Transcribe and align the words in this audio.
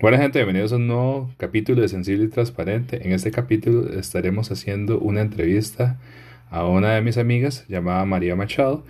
Buena 0.00 0.18
gente, 0.18 0.38
bienvenidos 0.38 0.72
a 0.72 0.76
un 0.76 0.86
nuevo 0.86 1.34
capítulo 1.36 1.82
de 1.82 1.88
Sensible 1.88 2.26
y 2.26 2.28
Transparente. 2.28 3.04
En 3.04 3.12
este 3.12 3.32
capítulo 3.32 3.92
estaremos 3.98 4.52
haciendo 4.52 5.00
una 5.00 5.20
entrevista 5.20 5.98
a 6.48 6.64
una 6.64 6.94
de 6.94 7.02
mis 7.02 7.18
amigas 7.18 7.66
llamada 7.66 8.04
María 8.04 8.36
Machado, 8.36 8.84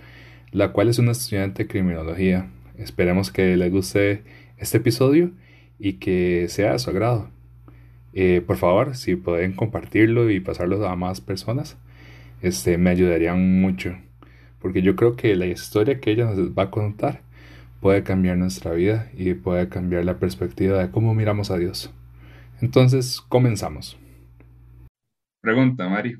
la 0.51 0.71
cual 0.71 0.89
es 0.89 0.99
una 0.99 1.13
estudiante 1.13 1.63
de 1.63 1.69
criminología. 1.69 2.51
Esperemos 2.77 3.31
que 3.31 3.57
les 3.57 3.71
guste 3.71 4.21
este 4.57 4.77
episodio 4.77 5.31
y 5.79 5.93
que 5.93 6.45
sea 6.49 6.73
de 6.73 6.79
su 6.79 6.91
agrado. 6.91 7.31
Eh, 8.13 8.43
por 8.45 8.57
favor, 8.57 8.95
si 8.95 9.15
pueden 9.15 9.53
compartirlo 9.53 10.29
y 10.29 10.39
pasarlo 10.39 10.87
a 10.87 10.95
más 10.95 11.19
personas, 11.19 11.75
este, 12.41 12.77
me 12.77 12.89
ayudarían 12.89 13.61
mucho. 13.61 13.97
Porque 14.59 14.81
yo 14.81 14.95
creo 14.95 15.15
que 15.15 15.35
la 15.35 15.45
historia 15.45 15.99
que 15.99 16.11
ella 16.11 16.25
nos 16.25 16.51
va 16.51 16.63
a 16.63 16.71
contar 16.71 17.21
puede 17.79 18.03
cambiar 18.03 18.37
nuestra 18.37 18.73
vida 18.73 19.09
y 19.13 19.33
puede 19.33 19.69
cambiar 19.69 20.05
la 20.05 20.19
perspectiva 20.19 20.79
de 20.79 20.91
cómo 20.91 21.13
miramos 21.13 21.49
a 21.51 21.57
Dios. 21.57 21.91
Entonces, 22.61 23.21
comenzamos. 23.21 23.97
Pregunta, 25.41 25.87
Mari. 25.87 26.17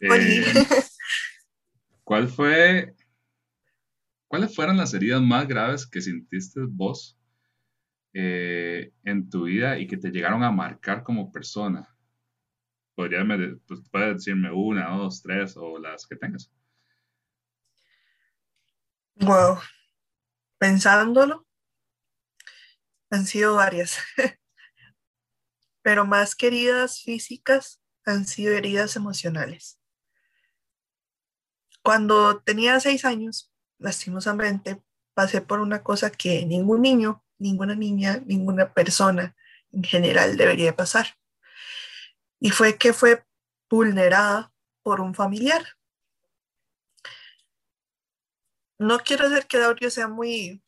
Eh, 0.00 0.08
¿Cuál 2.02 2.28
fue, 2.28 2.94
cuáles 4.26 4.54
fueron 4.54 4.76
las 4.76 4.92
heridas 4.92 5.22
más 5.22 5.46
graves 5.46 5.86
que 5.86 6.02
sintiste 6.02 6.60
vos 6.68 7.16
eh, 8.12 8.92
en 9.04 9.30
tu 9.30 9.44
vida 9.44 9.78
y 9.78 9.86
que 9.86 9.96
te 9.96 10.10
llegaron 10.10 10.42
a 10.42 10.50
marcar 10.50 11.04
como 11.04 11.30
persona? 11.30 11.93
Podrías 12.94 13.26
pues, 13.66 13.80
decirme 13.92 14.52
una, 14.52 14.88
dos, 14.96 15.22
tres 15.22 15.56
o 15.56 15.78
las 15.78 16.06
que 16.06 16.16
tengas. 16.16 16.50
Wow, 19.16 19.58
pensándolo, 20.58 21.46
han 23.10 23.26
sido 23.26 23.54
varias, 23.54 23.98
pero 25.82 26.04
más 26.04 26.34
que 26.34 26.48
heridas 26.48 27.00
físicas, 27.00 27.80
han 28.04 28.26
sido 28.26 28.54
heridas 28.54 28.96
emocionales. 28.96 29.78
Cuando 31.82 32.40
tenía 32.40 32.80
seis 32.80 33.04
años, 33.04 33.52
lastimosamente, 33.78 34.82
pasé 35.14 35.40
por 35.40 35.60
una 35.60 35.82
cosa 35.82 36.10
que 36.10 36.44
ningún 36.44 36.82
niño, 36.82 37.22
ninguna 37.38 37.74
niña, 37.74 38.20
ninguna 38.26 38.72
persona 38.72 39.36
en 39.70 39.84
general 39.84 40.36
debería 40.36 40.74
pasar. 40.74 41.06
Y 42.44 42.50
fue 42.50 42.76
que 42.76 42.92
fue 42.92 43.24
vulnerada 43.70 44.52
por 44.82 45.00
un 45.00 45.14
familiar 45.14 45.64
no 48.78 48.98
quiero 49.00 49.26
hacer 49.26 49.46
que 49.46 49.62
audio 49.62 49.90
sea 49.90 50.08
muy, 50.08 50.62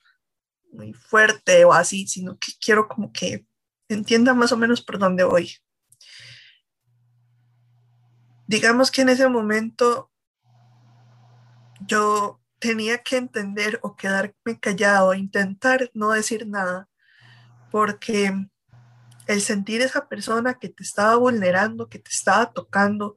muy 0.72 0.92
fuerte 0.92 1.64
o 1.64 1.72
así, 1.72 2.06
sino 2.06 2.38
que 2.38 2.52
quiero 2.60 2.88
como 2.88 3.12
que 3.12 3.46
entienda 3.88 4.34
más 4.34 4.52
o 4.52 4.56
menos 4.56 4.82
por 4.82 4.98
dónde 4.98 5.24
voy. 5.24 5.52
Digamos 8.46 8.90
que 8.90 9.02
en 9.02 9.08
ese 9.08 9.28
momento 9.28 10.10
yo 11.80 12.40
tenía 12.58 13.02
que 13.02 13.16
entender 13.16 13.80
o 13.82 13.96
quedarme 13.96 14.58
callado, 14.60 15.14
intentar 15.14 15.90
no 15.94 16.12
decir 16.12 16.46
nada, 16.46 16.88
porque 17.70 18.32
el 19.26 19.40
sentir 19.40 19.80
esa 19.82 20.08
persona 20.08 20.54
que 20.54 20.68
te 20.68 20.82
estaba 20.82 21.16
vulnerando, 21.16 21.88
que 21.88 21.98
te 21.98 22.10
estaba 22.10 22.52
tocando, 22.52 23.16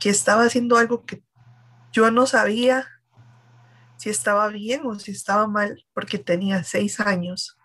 que 0.00 0.10
estaba 0.10 0.44
haciendo 0.44 0.76
algo 0.76 1.04
que 1.04 1.22
yo 1.92 2.10
no 2.10 2.26
sabía, 2.26 2.88
si 3.96 4.10
estaba 4.10 4.48
bien 4.48 4.84
o 4.84 4.98
si 4.98 5.12
estaba 5.12 5.46
mal, 5.46 5.84
porque 5.92 6.18
tenía 6.18 6.64
seis 6.64 7.00
años. 7.00 7.56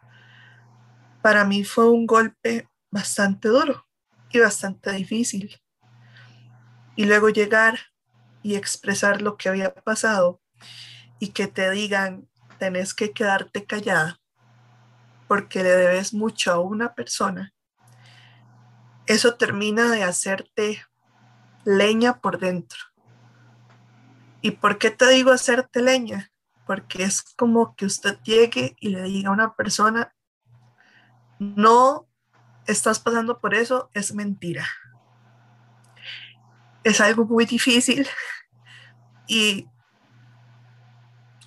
Para 1.21 1.43
mí 1.45 1.63
fue 1.63 1.89
un 1.89 2.05
golpe 2.05 2.69
bastante 2.91 3.49
duro 3.49 3.85
y 4.31 4.39
bastante 4.39 4.91
difícil. 4.91 5.59
Y 6.95 7.05
luego 7.05 7.29
llegar 7.29 7.79
y 8.43 8.55
expresar 8.55 9.21
lo 9.21 9.37
que 9.37 9.49
había 9.49 9.73
pasado 9.73 10.41
y 11.19 11.29
que 11.29 11.47
te 11.47 11.69
digan, 11.71 12.29
tenés 12.57 12.93
que 12.93 13.11
quedarte 13.11 13.65
callada 13.65 14.19
porque 15.27 15.61
le 15.61 15.69
debes 15.69 16.13
mucho 16.13 16.51
a 16.51 16.59
una 16.59 16.95
persona, 16.95 17.53
eso 19.09 19.33
termina 19.33 19.89
de 19.89 20.03
hacerte 20.03 20.85
leña 21.65 22.21
por 22.21 22.39
dentro. 22.39 22.77
¿Y 24.41 24.51
por 24.51 24.77
qué 24.77 24.91
te 24.91 25.09
digo 25.09 25.31
hacerte 25.31 25.81
leña? 25.81 26.31
Porque 26.67 27.03
es 27.03 27.23
como 27.23 27.75
que 27.75 27.87
usted 27.87 28.19
llegue 28.21 28.75
y 28.79 28.89
le 28.89 29.01
diga 29.01 29.29
a 29.29 29.33
una 29.33 29.55
persona, 29.55 30.13
no 31.39 32.07
estás 32.67 32.99
pasando 32.99 33.39
por 33.39 33.55
eso, 33.55 33.89
es 33.95 34.13
mentira. 34.13 34.67
Es 36.83 37.01
algo 37.01 37.25
muy 37.25 37.45
difícil 37.45 38.07
y 39.25 39.67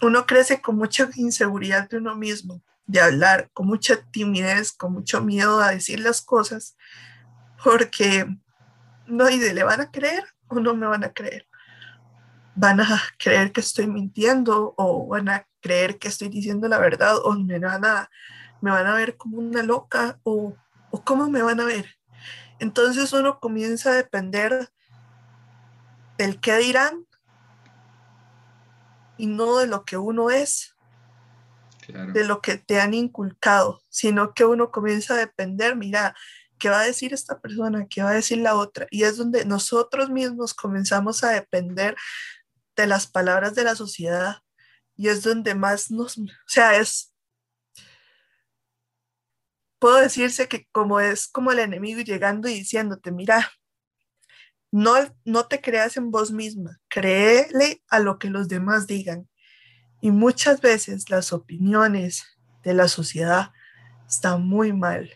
uno 0.00 0.26
crece 0.26 0.60
con 0.60 0.76
mucha 0.76 1.08
inseguridad 1.14 1.88
de 1.88 1.98
uno 1.98 2.16
mismo, 2.16 2.60
de 2.86 3.00
hablar, 3.00 3.50
con 3.52 3.68
mucha 3.68 4.02
timidez, 4.10 4.72
con 4.72 4.92
mucho 4.92 5.22
miedo 5.22 5.60
a 5.60 5.70
decir 5.70 6.00
las 6.00 6.22
cosas, 6.22 6.76
porque 7.62 8.26
no, 9.06 9.28
y 9.28 9.38
de 9.38 9.54
le 9.54 9.64
van 9.64 9.80
a 9.80 9.90
creer 9.90 10.24
o 10.48 10.60
no 10.60 10.74
me 10.74 10.86
van 10.86 11.04
a 11.04 11.12
creer 11.12 11.46
van 12.54 12.80
a 12.80 13.00
creer 13.18 13.52
que 13.52 13.60
estoy 13.60 13.86
mintiendo 13.86 14.74
o 14.76 15.06
van 15.06 15.28
a 15.28 15.46
creer 15.60 15.98
que 15.98 16.08
estoy 16.08 16.28
diciendo 16.28 16.68
la 16.68 16.78
verdad 16.78 17.16
o 17.24 17.32
me 17.32 17.58
van 17.58 17.84
a, 17.84 18.10
me 18.60 18.70
van 18.70 18.86
a 18.86 18.94
ver 18.94 19.16
como 19.16 19.38
una 19.38 19.62
loca 19.62 20.18
o, 20.22 20.54
o 20.90 21.04
cómo 21.04 21.30
me 21.30 21.42
van 21.42 21.60
a 21.60 21.64
ver. 21.64 21.96
Entonces 22.58 23.12
uno 23.12 23.40
comienza 23.40 23.90
a 23.90 23.94
depender 23.94 24.70
del 26.18 26.40
qué 26.40 26.58
dirán 26.58 27.06
y 29.16 29.26
no 29.26 29.58
de 29.58 29.66
lo 29.66 29.84
que 29.84 29.96
uno 29.96 30.30
es, 30.30 30.76
de 31.88 32.24
lo 32.24 32.40
que 32.40 32.56
te 32.56 32.80
han 32.80 32.94
inculcado, 32.94 33.82
sino 33.88 34.32
que 34.34 34.44
uno 34.44 34.70
comienza 34.70 35.14
a 35.14 35.18
depender, 35.18 35.76
mira, 35.76 36.14
¿qué 36.62 36.68
va 36.68 36.82
a 36.82 36.86
decir 36.86 37.12
esta 37.12 37.40
persona? 37.40 37.88
¿Qué 37.88 38.04
va 38.04 38.10
a 38.10 38.14
decir 38.14 38.38
la 38.38 38.54
otra? 38.54 38.86
Y 38.88 39.02
es 39.02 39.16
donde 39.16 39.44
nosotros 39.44 40.10
mismos 40.10 40.54
comenzamos 40.54 41.24
a 41.24 41.30
depender 41.30 41.96
de 42.76 42.86
las 42.86 43.08
palabras 43.08 43.56
de 43.56 43.64
la 43.64 43.74
sociedad 43.74 44.36
y 44.96 45.08
es 45.08 45.24
donde 45.24 45.56
más 45.56 45.90
nos, 45.90 46.18
o 46.18 46.22
sea, 46.46 46.76
es, 46.76 47.12
puedo 49.80 49.96
decirse 49.96 50.46
que 50.46 50.68
como 50.70 51.00
es 51.00 51.26
como 51.26 51.50
el 51.50 51.58
enemigo 51.58 52.00
llegando 52.00 52.48
y 52.48 52.54
diciéndote, 52.54 53.10
mira, 53.10 53.50
no, 54.70 54.94
no 55.24 55.48
te 55.48 55.60
creas 55.60 55.96
en 55.96 56.12
vos 56.12 56.30
misma, 56.30 56.78
créele 56.86 57.82
a 57.88 57.98
lo 57.98 58.20
que 58.20 58.30
los 58.30 58.46
demás 58.46 58.86
digan. 58.86 59.28
Y 60.00 60.12
muchas 60.12 60.60
veces 60.60 61.10
las 61.10 61.32
opiniones 61.32 62.24
de 62.62 62.74
la 62.74 62.86
sociedad 62.86 63.50
están 64.08 64.46
muy 64.46 64.72
mal. 64.72 65.10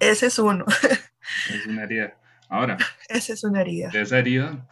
Ese 0.00 0.26
es 0.26 0.38
uno. 0.38 0.64
Es 1.50 1.66
una 1.66 1.86
Ahora. 2.48 2.76
Esa 3.08 3.32
es 3.32 3.44
una 3.44 3.60
herida. 3.60 3.90
De 3.90 4.00
esa 4.00 4.18
herida, 4.18 4.66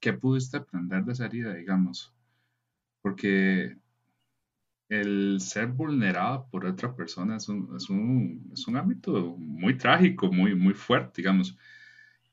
¿qué 0.00 0.12
pudiste 0.12 0.56
aprender 0.56 1.04
de 1.04 1.12
esa 1.12 1.26
herida, 1.26 1.54
digamos? 1.54 2.14
Porque 3.02 3.76
el 4.88 5.38
ser 5.40 5.68
vulnerado 5.68 6.48
por 6.50 6.64
otra 6.64 6.94
persona 6.94 7.36
es 7.36 7.48
un, 7.48 7.74
es 7.76 7.90
un, 7.90 8.50
es 8.52 8.66
un 8.66 8.76
ámbito 8.76 9.36
muy 9.36 9.76
trágico, 9.76 10.32
muy, 10.32 10.54
muy 10.54 10.74
fuerte, 10.74 11.20
digamos. 11.22 11.56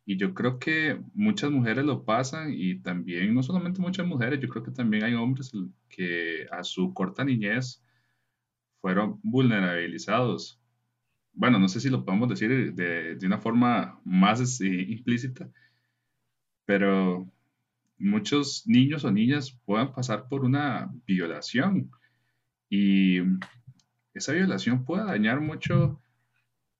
Y 0.05 0.17
yo 0.17 0.33
creo 0.33 0.59
que 0.59 1.01
muchas 1.13 1.51
mujeres 1.51 1.83
lo 1.83 2.05
pasan 2.05 2.53
y 2.53 2.75
también, 2.75 3.33
no 3.33 3.41
solamente 3.43 3.81
muchas 3.81 4.05
mujeres, 4.05 4.39
yo 4.39 4.47
creo 4.47 4.63
que 4.63 4.71
también 4.71 5.03
hay 5.03 5.15
hombres 5.15 5.51
que 5.89 6.47
a 6.51 6.63
su 6.63 6.93
corta 6.93 7.25
niñez 7.25 7.83
fueron 8.81 9.19
vulnerabilizados 9.23 10.61
bueno, 11.35 11.59
no 11.59 11.67
sé 11.67 11.79
si 11.79 11.89
lo 11.89 12.05
podemos 12.05 12.29
decir 12.29 12.73
de, 12.73 13.17
una 13.25 13.37
forma 13.37 13.99
más 14.05 14.39
este, 14.39 14.67
implícita, 14.67 15.49
pero 16.65 17.29
muchos 17.97 18.63
niños 18.65 19.05
o 19.05 19.11
niñas 19.11 19.51
puedan 19.65 19.93
pasar 19.93 20.27
por 20.27 20.43
una 20.43 20.91
violación 21.05 21.91
y 22.69 23.19
esa 24.13 24.33
violación 24.33 24.85
puede 24.85 25.05
dañar 25.05 25.41
mucho 25.41 26.01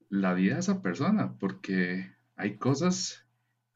la 0.09 0.33
vida 0.33 0.55
de 0.55 0.61
esa 0.61 0.81
persona 0.81 1.35
porque 1.39 2.11
hay 2.35 2.57
cosas 2.57 3.25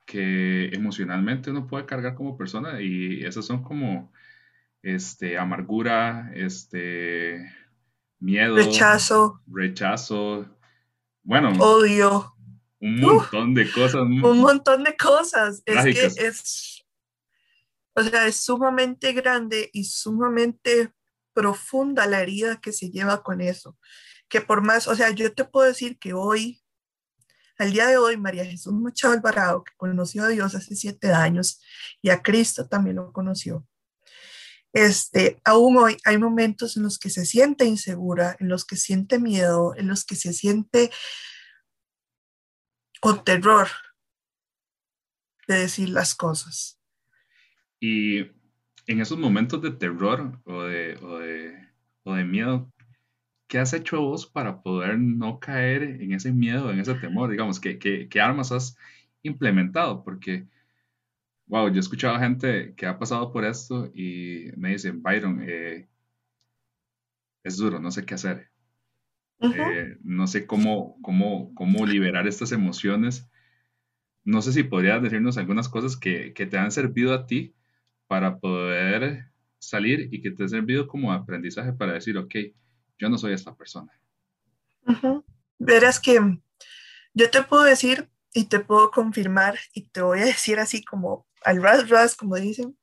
que 0.06 0.70
emocionalmente 0.70 1.52
uno 1.52 1.68
puede 1.68 1.86
cargar 1.86 2.16
como 2.16 2.38
persona 2.38 2.82
y 2.82 3.24
esas 3.24 3.46
son 3.46 3.64
como 3.64 4.12
este 4.82 5.38
amargura, 5.38 6.32
este 6.34 7.46
miedo, 8.20 8.56
rechazo, 8.56 9.42
rechazo, 9.48 10.59
bueno. 11.24 11.52
Odio. 11.60 12.36
un 12.80 13.00
montón 13.02 13.54
de 13.54 13.72
cosas. 13.72 14.02
Un 14.02 14.40
montón 14.40 14.84
de 14.84 14.96
cosas. 14.96 15.62
Es 15.66 15.84
que 15.84 16.06
es, 16.26 16.86
o 17.96 18.04
sea, 18.04 18.28
es 18.28 18.38
sumamente 18.38 19.14
grande 19.14 19.70
y 19.74 19.84
sumamente 19.84 20.94
profunda 21.34 22.06
la 22.06 22.22
herida 22.22 22.60
que 22.60 22.72
se 22.72 22.90
lleva 22.90 23.24
con 23.24 23.42
eso. 23.42 23.78
Que 24.28 24.42
por 24.42 24.62
más, 24.62 24.88
o 24.88 24.96
sea, 24.96 25.10
yo 25.12 25.34
te 25.34 25.46
puedo 25.46 25.68
decir 25.68 25.98
que 26.00 26.14
hoy, 26.14 26.62
al 27.58 27.72
día 27.72 27.88
de 27.88 27.98
hoy, 27.98 28.18
María 28.18 28.46
Jesús 28.46 28.74
Machado 28.74 29.14
Alvarado, 29.14 29.64
que 29.64 29.74
conoció 29.76 30.24
a 30.24 30.28
Dios 30.30 30.56
hace 30.56 30.76
siete 30.76 31.12
años 31.12 31.62
y 32.02 32.10
a 32.10 32.22
Cristo 32.22 32.68
también 32.68 32.98
lo 32.98 33.12
conoció, 33.12 33.68
este, 34.74 35.40
aún 35.44 35.78
hoy 35.78 35.98
hay 36.06 36.18
momentos 36.18 36.78
en 36.78 36.84
los 36.84 37.00
que 37.00 37.10
se 37.10 37.26
siente 37.26 37.66
insegura, 37.66 38.36
en 38.40 38.50
los 38.50 38.66
que 38.66 38.76
siente 38.76 39.20
miedo, 39.20 39.74
en 39.76 39.88
los 39.88 40.06
que 40.06 40.16
se 40.16 40.34
siente 40.34 40.92
con 43.02 43.24
terror 43.24 43.68
de 45.48 45.56
decir 45.56 45.90
las 45.90 46.14
cosas. 46.14 46.80
Y 47.80 48.20
en 48.86 49.02
esos 49.02 49.18
momentos 49.18 49.62
de 49.62 49.72
terror 49.72 50.40
o 50.46 50.64
de, 50.64 50.98
o 52.04 52.14
de, 52.14 52.24
miedo, 52.26 52.72
¿qué 53.48 53.60
has 53.60 53.74
hecho 53.74 54.02
vos 54.02 54.28
para 54.28 54.62
poder 54.62 55.00
no 55.00 55.40
caer 55.40 55.84
en 55.84 56.14
ese 56.14 56.32
miedo, 56.32 56.72
en 56.72 56.80
ese 56.80 56.96
temor? 56.96 57.32
Digamos, 57.32 57.60
¿qué, 57.60 57.80
qué 57.80 58.22
armas 58.22 58.52
has 58.52 58.78
implementado? 59.24 60.04
Porque 60.04 60.48
wow, 61.50 61.68
yo 61.68 61.76
he 61.76 61.80
escuchado 61.80 62.16
a 62.16 62.20
gente 62.20 62.74
que 62.76 62.86
ha 62.86 62.98
pasado 62.98 63.32
por 63.32 63.44
esto 63.44 63.92
y 63.94 64.52
me 64.56 64.70
dicen, 64.70 65.02
Byron, 65.02 65.44
eh, 65.46 65.90
es 67.44 67.58
duro, 67.58 67.80
no 67.80 67.92
sé 67.92 68.06
qué 68.06 68.14
hacer. 68.14 68.50
Eh, 69.42 69.98
no 70.04 70.28
sé 70.28 70.46
cómo, 70.46 70.98
cómo, 71.02 71.54
cómo 71.56 71.86
liberar 71.86 72.28
estas 72.28 72.52
emociones. 72.52 73.30
No 74.24 74.42
sé 74.42 74.54
si 74.54 74.64
podrías 74.64 75.02
decirnos 75.02 75.38
algunas 75.38 75.70
cosas 75.70 75.98
que, 75.98 76.34
que, 76.34 76.46
te 76.46 76.58
han 76.58 76.72
servido 76.72 77.14
a 77.14 77.26
ti 77.26 77.56
para 78.08 78.38
poder 78.38 79.32
salir 79.58 80.10
y 80.12 80.22
que 80.22 80.32
te 80.32 80.44
han 80.44 80.50
servido 80.50 80.88
como 80.88 81.12
aprendizaje 81.12 81.74
para 81.74 81.94
decir, 81.94 82.18
ok, 82.18 82.36
yo 83.00 83.10
no 83.10 83.18
soy 83.18 83.34
esta 83.34 83.56
persona. 83.56 83.92
Verás 85.58 86.00
que 86.00 86.20
yo 87.14 87.30
te 87.32 87.44
puedo 87.44 87.64
decir 87.64 88.10
y 88.34 88.46
te 88.46 88.60
puedo 88.60 88.92
confirmar 88.92 89.60
y 89.74 89.90
te 89.90 90.02
voy 90.02 90.22
a 90.22 90.26
decir 90.26 90.60
así 90.60 90.84
como 90.84 91.28
al 91.44 91.62
ras 91.62 91.90
ras, 91.90 92.16
como 92.16 92.36
dicen. 92.36 92.78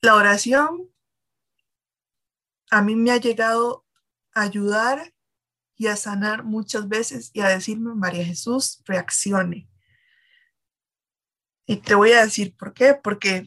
La 0.00 0.14
oración 0.14 0.90
a 2.70 2.82
mí 2.82 2.96
me 2.96 3.12
ha 3.12 3.16
llegado 3.16 3.86
a 4.34 4.42
ayudar 4.42 5.14
y 5.76 5.88
a 5.88 5.96
sanar 5.96 6.42
muchas 6.42 6.88
veces 6.88 7.30
y 7.34 7.40
a 7.40 7.48
decirme, 7.48 7.94
María 7.94 8.24
Jesús, 8.24 8.82
reaccione. 8.86 9.68
Y 11.66 11.76
te 11.76 11.94
voy 11.94 12.12
a 12.12 12.24
decir 12.24 12.56
por 12.56 12.72
qué, 12.72 12.94
porque 12.94 13.46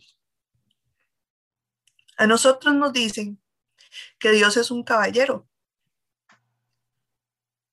a 2.18 2.28
nosotros 2.28 2.76
nos 2.76 2.94
dicen 2.94 3.42
que 4.20 4.32
Dios 4.32 4.58
es 4.58 4.72
un 4.72 4.84
caballero. 4.84 5.49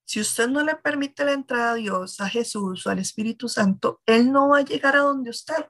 Si 0.07 0.21
usted 0.21 0.47
no 0.47 0.63
le 0.63 0.73
permite 0.75 1.25
la 1.25 1.33
entrada 1.33 1.71
a 1.71 1.75
Dios, 1.75 2.21
a 2.21 2.29
Jesús 2.29 2.87
o 2.87 2.89
al 2.89 2.99
Espíritu 2.99 3.49
Santo, 3.49 4.01
Él 4.05 4.31
no 4.31 4.47
va 4.47 4.59
a 4.59 4.61
llegar 4.61 4.95
a 4.95 4.99
donde 4.99 5.31
usted. 5.31 5.67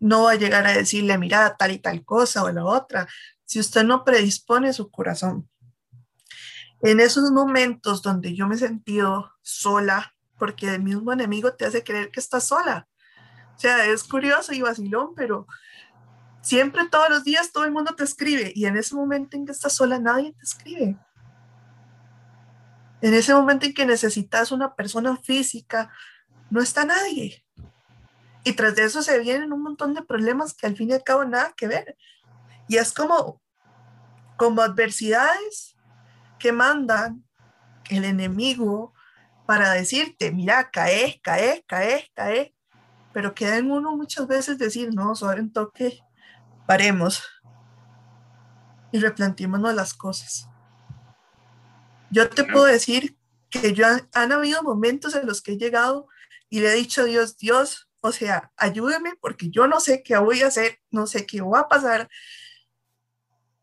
No 0.00 0.22
va 0.24 0.30
a 0.30 0.36
llegar 0.36 0.66
a 0.66 0.72
decirle, 0.72 1.18
mira, 1.18 1.56
tal 1.58 1.72
y 1.72 1.78
tal 1.78 2.02
cosa 2.06 2.42
o 2.42 2.50
la 2.50 2.64
otra, 2.64 3.06
si 3.44 3.60
usted 3.60 3.84
no 3.84 4.02
predispone 4.02 4.72
su 4.72 4.90
corazón. 4.90 5.46
En 6.80 7.00
esos 7.00 7.30
momentos 7.32 8.00
donde 8.00 8.34
yo 8.34 8.48
me 8.48 8.54
he 8.54 8.58
sentido 8.58 9.30
sola, 9.42 10.14
porque 10.38 10.74
el 10.74 10.82
mismo 10.82 11.12
enemigo 11.12 11.52
te 11.52 11.66
hace 11.66 11.84
creer 11.84 12.10
que 12.10 12.20
estás 12.20 12.44
sola. 12.44 12.88
O 13.54 13.58
sea, 13.58 13.84
es 13.84 14.04
curioso 14.04 14.54
y 14.54 14.62
vacilón, 14.62 15.14
pero 15.14 15.46
siempre 16.40 16.88
todos 16.88 17.10
los 17.10 17.24
días 17.24 17.52
todo 17.52 17.64
el 17.64 17.72
mundo 17.72 17.94
te 17.94 18.04
escribe 18.04 18.52
y 18.54 18.64
en 18.64 18.78
ese 18.78 18.94
momento 18.94 19.36
en 19.36 19.44
que 19.44 19.52
estás 19.52 19.74
sola 19.74 19.98
nadie 19.98 20.32
te 20.32 20.44
escribe 20.44 20.98
en 23.00 23.14
ese 23.14 23.34
momento 23.34 23.66
en 23.66 23.74
que 23.74 23.86
necesitas 23.86 24.52
una 24.52 24.74
persona 24.74 25.16
física, 25.16 25.92
no 26.50 26.60
está 26.60 26.84
nadie. 26.84 27.44
Y 28.44 28.52
tras 28.52 28.74
de 28.76 28.84
eso 28.84 29.02
se 29.02 29.18
vienen 29.18 29.52
un 29.52 29.62
montón 29.62 29.94
de 29.94 30.02
problemas 30.02 30.54
que 30.54 30.66
al 30.66 30.76
fin 30.76 30.90
y 30.90 30.92
al 30.92 31.02
cabo 31.02 31.24
nada 31.24 31.52
que 31.56 31.66
ver. 31.66 31.96
Y 32.68 32.76
es 32.76 32.92
como, 32.92 33.40
como 34.36 34.62
adversidades 34.62 35.76
que 36.38 36.52
mandan 36.52 37.24
el 37.90 38.04
enemigo 38.04 38.92
para 39.46 39.72
decirte, 39.72 40.32
mira, 40.32 40.70
cae, 40.70 41.20
cae, 41.22 41.64
cae, 41.66 42.10
cae. 42.14 42.54
Pero 43.12 43.34
queda 43.34 43.58
en 43.58 43.70
uno 43.70 43.96
muchas 43.96 44.26
veces 44.26 44.58
decir, 44.58 44.90
no, 44.94 45.14
suave 45.14 45.40
un 45.40 45.52
toque, 45.52 46.00
paremos 46.66 47.22
y 48.92 48.98
replanteémonos 49.00 49.74
las 49.74 49.94
cosas. 49.94 50.48
Yo 52.14 52.30
te 52.30 52.44
puedo 52.44 52.66
decir 52.66 53.16
que 53.50 53.72
yo 53.72 53.86
han, 54.12 54.32
habido 54.32 54.62
momentos 54.62 55.16
en 55.16 55.26
los 55.26 55.42
que 55.42 55.54
he 55.54 55.58
llegado 55.58 56.06
y 56.48 56.60
le 56.60 56.70
he 56.70 56.76
dicho 56.76 57.02
a 57.02 57.06
Dios, 57.06 57.36
Dios, 57.36 57.90
o 58.00 58.12
sea, 58.12 58.52
ayúdeme 58.56 59.16
porque 59.20 59.50
yo 59.50 59.66
no 59.66 59.80
sé 59.80 60.04
qué 60.04 60.16
voy 60.18 60.42
a 60.42 60.46
hacer, 60.46 60.78
no 60.92 61.08
sé 61.08 61.26
qué 61.26 61.40
va 61.40 61.60
a 61.60 61.68
pasar. 61.68 62.08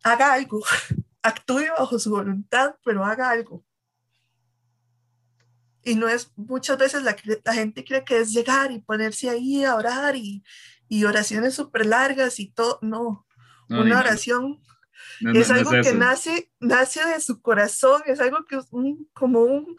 Haga 0.04 0.34
algo, 0.34 0.62
actúe 1.22 1.64
bajo 1.80 1.98
su 1.98 2.10
voluntad, 2.10 2.76
pero 2.84 3.06
haga 3.06 3.30
algo. 3.30 3.64
Y 5.84 5.96
no 5.96 6.10
es 6.10 6.34
muchas 6.36 6.78
veces 6.78 7.04
la, 7.04 7.16
la 7.46 7.54
gente 7.54 7.86
cree 7.86 8.04
que 8.04 8.18
es 8.18 8.34
llegar 8.34 8.74
y 8.74 8.82
ponerse 8.82 9.30
ahí 9.30 9.64
a 9.64 9.76
orar 9.76 10.18
y, 10.18 10.44
y 10.90 11.06
oraciones 11.06 11.54
súper 11.54 11.86
largas 11.86 12.38
y 12.42 12.52
todo. 12.52 12.80
No, 12.82 13.26
una 13.70 14.00
oración 14.00 14.62
es 15.34 15.52
algo 15.52 15.72
que 15.72 15.94
nace, 15.94 16.52
nace 16.60 17.06
de 17.06 17.20
su 17.20 17.42
corazón, 17.42 18.02
es 18.06 18.20
algo 18.20 18.46
que 18.46 18.58
es 18.58 18.68
como 19.14 19.42
un 19.42 19.78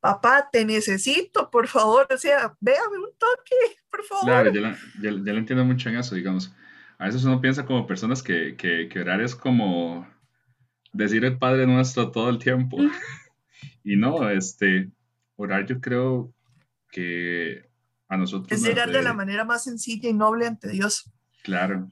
papá, 0.00 0.48
te 0.50 0.64
necesito, 0.64 1.50
por 1.50 1.66
favor, 1.68 2.06
o 2.12 2.16
sea, 2.16 2.54
véame 2.60 2.98
un 2.98 3.10
toque, 3.18 3.56
por 3.90 4.04
favor. 4.04 4.24
Claro, 4.24 4.52
yo 4.52 4.60
la, 4.60 5.38
entiendo 5.38 5.64
mucho 5.64 5.88
en 5.88 5.96
eso, 5.96 6.14
digamos. 6.14 6.54
A 6.98 7.06
veces 7.06 7.24
uno 7.24 7.40
piensa 7.40 7.64
como 7.64 7.86
personas 7.86 8.22
que, 8.22 8.56
que, 8.56 8.88
que 8.88 9.00
orar 9.00 9.20
es 9.20 9.34
como 9.34 10.06
decir 10.92 11.24
el 11.24 11.38
Padre 11.38 11.66
Nuestro 11.66 12.10
todo 12.10 12.28
el 12.30 12.38
tiempo. 12.38 12.78
y 13.84 13.96
no, 13.96 14.28
este, 14.30 14.90
orar 15.36 15.66
yo 15.66 15.80
creo 15.80 16.32
que 16.90 17.68
a 18.08 18.16
nosotros... 18.16 18.50
Es 18.50 18.66
llegar 18.66 18.90
de 18.90 19.02
la 19.02 19.14
manera 19.14 19.44
más 19.44 19.64
sencilla 19.64 20.08
y 20.08 20.14
noble 20.14 20.46
ante 20.46 20.68
Dios. 20.68 21.10
Claro, 21.42 21.90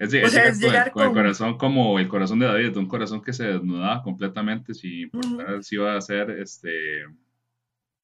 es, 0.00 0.12
llegar 0.58 0.90
con, 0.92 1.08
el, 1.08 1.12
corazón 1.12 1.58
como 1.58 1.98
el 1.98 2.08
corazón 2.08 2.38
de 2.38 2.46
David, 2.46 2.76
un 2.78 2.88
corazón 2.88 3.22
que 3.22 3.34
se 3.34 3.44
desnudaba 3.44 4.02
completamente 4.02 4.72
sin 4.72 5.02
importar 5.02 5.62
si 5.62 5.74
iba 5.74 5.94
a 5.94 6.00
ser 6.00 6.30
este, 6.30 7.04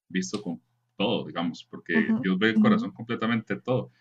visto 0.07 0.43
con 0.43 0.61
todo, 0.97 1.26
digamos, 1.26 1.65
porque 1.65 1.95
Dios 2.23 2.38
ve 2.38 2.50
el 2.50 2.61
corazón 2.61 2.93
completamente 2.93 3.57
todo. 3.57 3.93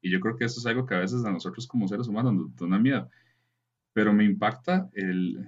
Y 0.00 0.10
yo 0.10 0.18
creo 0.20 0.36
que 0.36 0.46
eso 0.46 0.60
es 0.60 0.66
algo 0.66 0.86
que 0.86 0.94
a 0.94 1.00
veces 1.00 1.24
a 1.26 1.30
nosotros 1.30 1.66
como 1.66 1.86
seres 1.86 2.08
humanos 2.08 2.32
nos 2.34 2.70
da 2.70 2.78
miedo. 2.78 3.10
Pero 3.92 4.14
me 4.14 4.24
impacta 4.24 4.88
el, 4.94 5.46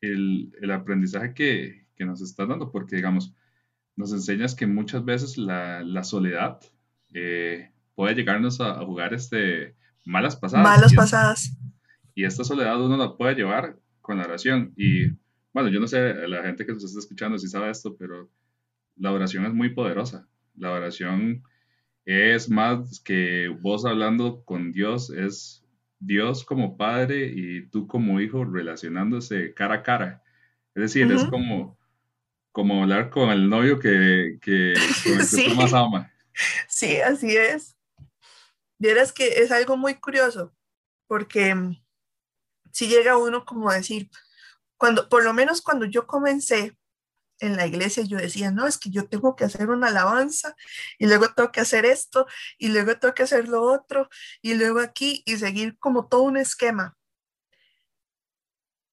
el, 0.00 0.52
el 0.60 0.70
aprendizaje 0.70 1.34
que, 1.34 1.86
que, 1.96 2.04
nos 2.04 2.20
está 2.22 2.46
dando, 2.46 2.70
porque 2.70 2.94
digamos, 2.96 3.34
nos 3.96 4.12
enseñas 4.12 4.54
que 4.54 4.68
muchas 4.68 5.04
veces 5.04 5.36
la, 5.36 5.82
la 5.82 6.04
soledad 6.04 6.60
eh, 7.12 7.72
puede 7.96 8.14
llegarnos 8.14 8.60
a, 8.60 8.80
a 8.80 8.84
jugar 8.84 9.14
este 9.14 9.74
malas 10.04 10.36
pasadas. 10.36 10.64
Malas 10.64 10.94
pasadas. 10.94 11.56
Y 12.14 12.24
esta 12.24 12.44
soledad 12.44 12.80
uno 12.80 12.96
la 12.96 13.16
puede 13.16 13.34
llevar 13.34 13.76
con 14.00 14.18
la 14.18 14.24
oración. 14.24 14.72
Y 14.76 15.08
bueno, 15.52 15.68
yo 15.68 15.80
no 15.80 15.86
sé, 15.86 16.14
la 16.28 16.42
gente 16.42 16.64
que 16.66 16.72
nos 16.72 16.84
está 16.84 16.98
escuchando 16.98 17.38
si 17.38 17.48
sabe 17.48 17.70
esto, 17.70 17.96
pero 17.96 18.30
la 18.96 19.12
oración 19.12 19.46
es 19.46 19.54
muy 19.54 19.70
poderosa. 19.70 20.28
La 20.56 20.70
oración 20.70 21.42
es 22.04 22.48
más 22.48 23.00
que 23.00 23.48
vos 23.60 23.84
hablando 23.86 24.44
con 24.44 24.72
Dios, 24.72 25.10
es 25.10 25.64
Dios 25.98 26.44
como 26.44 26.76
padre 26.76 27.32
y 27.34 27.66
tú 27.68 27.86
como 27.86 28.20
hijo 28.20 28.44
relacionándose 28.44 29.54
cara 29.54 29.76
a 29.76 29.82
cara. 29.82 30.22
Es 30.74 30.82
decir, 30.82 31.10
es 31.10 31.24
como, 31.24 31.78
como 32.52 32.82
hablar 32.82 33.10
con 33.10 33.30
el 33.30 33.48
novio 33.48 33.78
que, 33.78 34.38
que, 34.40 34.74
con 35.04 35.20
el 35.20 35.28
que 35.28 35.44
tú 35.50 35.54
más 35.54 35.72
ama. 35.72 36.10
Sí, 36.68 36.96
así 36.96 37.36
es. 37.36 37.73
Vieras 38.78 39.12
que 39.12 39.42
es 39.42 39.50
algo 39.50 39.76
muy 39.76 39.94
curioso, 39.96 40.54
porque 41.06 41.54
mm, 41.54 41.82
si 42.72 42.88
llega 42.88 43.16
uno 43.16 43.44
como 43.44 43.70
a 43.70 43.76
decir, 43.76 44.10
cuando, 44.76 45.08
por 45.08 45.24
lo 45.24 45.32
menos 45.32 45.62
cuando 45.62 45.86
yo 45.86 46.06
comencé 46.06 46.76
en 47.40 47.56
la 47.56 47.66
iglesia, 47.66 48.04
yo 48.04 48.18
decía, 48.18 48.50
no, 48.50 48.66
es 48.66 48.78
que 48.78 48.90
yo 48.90 49.08
tengo 49.08 49.36
que 49.36 49.44
hacer 49.44 49.70
una 49.70 49.88
alabanza 49.88 50.56
y 50.98 51.06
luego 51.06 51.32
tengo 51.34 51.52
que 51.52 51.60
hacer 51.60 51.84
esto 51.84 52.26
y 52.58 52.68
luego 52.68 52.98
tengo 52.98 53.14
que 53.14 53.24
hacer 53.24 53.48
lo 53.48 53.62
otro 53.62 54.08
y 54.42 54.54
luego 54.54 54.80
aquí 54.80 55.22
y 55.26 55.36
seguir 55.36 55.78
como 55.78 56.08
todo 56.08 56.22
un 56.22 56.36
esquema. 56.36 56.96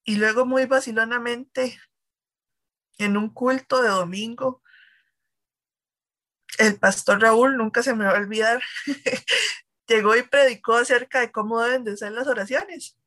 Y 0.03 0.15
luego 0.15 0.45
muy 0.45 0.65
vacilonamente, 0.65 1.79
en 2.97 3.17
un 3.17 3.29
culto 3.29 3.81
de 3.81 3.89
domingo, 3.89 4.61
el 6.57 6.77
pastor 6.79 7.21
Raúl, 7.21 7.57
nunca 7.57 7.83
se 7.83 7.95
me 7.95 8.05
va 8.05 8.11
a 8.11 8.19
olvidar, 8.19 8.61
llegó 9.91 10.15
y 10.15 10.23
predicó 10.23 10.75
acerca 10.75 11.19
de 11.19 11.31
cómo 11.31 11.61
deben 11.61 11.83
de 11.83 11.97
ser 11.97 12.11
las 12.11 12.27
oraciones. 12.27 12.97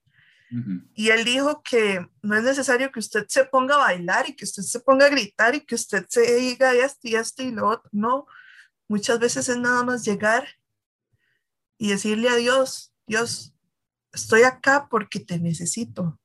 Y 0.94 1.08
él 1.08 1.24
dijo 1.24 1.62
que 1.64 2.06
no 2.22 2.36
es 2.36 2.44
necesario 2.44 2.92
que 2.92 3.00
usted 3.00 3.26
se 3.28 3.44
ponga 3.44 3.74
a 3.74 3.78
bailar 3.78 4.28
y 4.28 4.36
que 4.36 4.44
usted 4.44 4.62
se 4.62 4.78
ponga 4.78 5.06
a 5.06 5.08
gritar 5.08 5.54
y 5.56 5.60
que 5.60 5.74
usted 5.74 6.06
se 6.08 6.36
diga 6.36 6.72
esto 6.74 7.08
y 7.08 7.16
esto 7.16 7.42
y 7.42 7.50
lo 7.50 7.70
otro. 7.70 7.90
No, 7.92 8.26
muchas 8.86 9.18
veces 9.18 9.48
es 9.48 9.56
nada 9.56 9.82
más 9.82 10.04
llegar 10.04 10.46
y 11.76 11.88
decirle 11.88 12.28
a 12.28 12.36
Dios, 12.36 12.94
Dios, 13.06 13.56
estoy 14.12 14.42
acá 14.42 14.86
porque 14.88 15.18
te 15.18 15.40
necesito. 15.40 16.20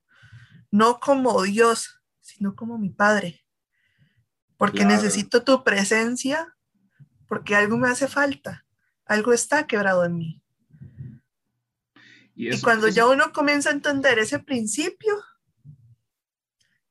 No 0.69 0.99
como 0.99 1.41
Dios, 1.41 1.99
sino 2.19 2.55
como 2.55 2.77
mi 2.77 2.89
Padre. 2.89 3.43
Porque 4.57 4.85
necesito 4.85 5.43
tu 5.43 5.63
presencia, 5.63 6.55
porque 7.27 7.55
algo 7.55 7.77
me 7.77 7.89
hace 7.89 8.07
falta, 8.07 8.65
algo 9.05 9.33
está 9.33 9.65
quebrado 9.65 10.05
en 10.05 10.17
mí. 10.17 10.38
Y, 12.41 12.61
cuando 12.61 12.87
ya 12.87 13.05
uno 13.05 13.33
comienza 13.33 13.69
a 13.69 13.73
entender 13.73 14.17
ese 14.17 14.39
principio, 14.39 15.13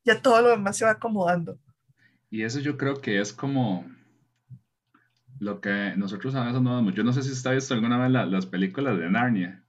ya 0.05 0.21
todo 0.21 0.43
lo 0.43 0.51
demás 0.51 0.77
se 0.77 0.85
va 0.85 0.91
acomodando. 0.91 1.59
Y 2.29 2.43
eso 2.43 2.61
yo 2.61 2.77
creo 2.77 3.01
que 3.01 3.19
es 3.19 3.33
como 3.33 3.91
lo 5.39 5.63
que 5.63 5.95
nosotros 5.97 6.35
a 6.35 6.45
veces 6.45 6.61
no 6.61 6.75
damos. 6.75 6.93
Yo 6.93 7.03
no 7.03 7.15
sé 7.15 7.23
si 7.23 7.49
ha 7.49 7.53
visto 7.53 7.73
alguna 7.73 7.97
vez 7.97 8.11
las 8.31 8.45
películas 8.45 8.99
de 8.99 9.09
Narnia. 9.09 9.65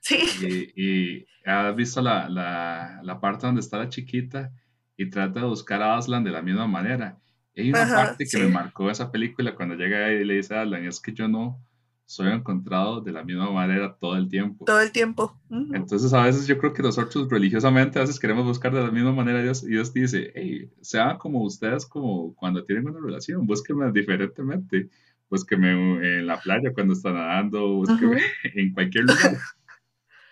Sí. 0.00 0.18
Y, 0.40 0.82
y 0.82 1.26
has 1.44 1.76
visto 1.76 2.00
la, 2.00 2.30
la, 2.30 3.00
la, 3.02 3.20
parte 3.20 3.46
donde 3.46 3.60
está 3.60 3.76
la 3.76 3.90
chiquita 3.90 4.50
y 4.96 5.10
trata 5.10 5.40
de 5.40 5.46
buscar 5.46 5.82
a 5.82 5.98
Aslan 5.98 6.24
de 6.24 6.30
la 6.30 6.40
misma 6.40 6.66
manera. 6.66 7.18
Y 7.54 7.60
hay 7.60 7.68
una 7.68 7.86
parte 7.86 8.24
que 8.24 8.38
me 8.38 8.48
marcó 8.48 8.90
esa 8.90 9.12
película 9.12 9.54
cuando 9.54 9.74
llega 9.74 10.10
y 10.10 10.24
le 10.24 10.36
dice 10.36 10.56
a 10.56 10.62
Aslan, 10.62 10.86
es 10.86 11.00
que 11.00 11.12
yo 11.12 11.28
no, 11.28 11.62
soy 12.08 12.32
encontrado 12.32 13.02
de 13.02 13.12
la 13.12 13.22
misma 13.22 13.50
manera 13.50 13.94
todo 14.00 14.16
el 14.16 14.30
tiempo. 14.30 14.64
Todo 14.64 14.80
el 14.80 14.92
tiempo. 14.92 15.38
Entonces 15.50 16.10
a 16.14 16.22
veces 16.22 16.46
yo 16.46 16.56
creo 16.56 16.72
que 16.72 16.82
nosotros 16.82 17.28
religiosamente 17.28 17.98
a 17.98 18.02
veces 18.02 18.18
queremos 18.18 18.46
buscar 18.46 18.72
de 18.72 18.80
la 18.80 18.90
misma 18.90 19.12
manera 19.12 19.42
Dios 19.42 19.62
y 19.62 19.66
Dios 19.66 19.92
dice, 19.92 20.32
hey, 20.34 20.70
sean 20.80 21.18
como 21.18 21.42
ustedes 21.42 21.84
como 21.84 22.34
cuando 22.34 22.64
tienen 22.64 22.88
una 22.88 22.98
relación, 22.98 23.46
búsquenme 23.46 23.92
diferentemente, 23.92 24.88
búsquenme 25.28 26.18
en 26.18 26.26
la 26.26 26.40
playa 26.40 26.72
cuando 26.72 26.94
están 26.94 27.12
nadando, 27.12 27.74
búsquenme 27.74 28.22
en 28.54 28.72
cualquier 28.72 29.04
lugar. 29.04 29.36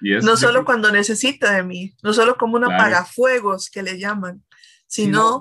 Y 0.01 0.11
no 0.11 0.37
solo 0.37 0.67
cuando 0.67 0.93
necesita 0.93 1.53
de 1.53 1.63
mí, 1.63 1.95
no 2.03 2.13
solo 2.13 2.37
como 2.37 2.57
un 2.57 2.65
apagafuegos 2.65 3.71
que 3.71 3.83
le 3.83 3.99
llaman, 3.99 4.45
sino 4.87 5.41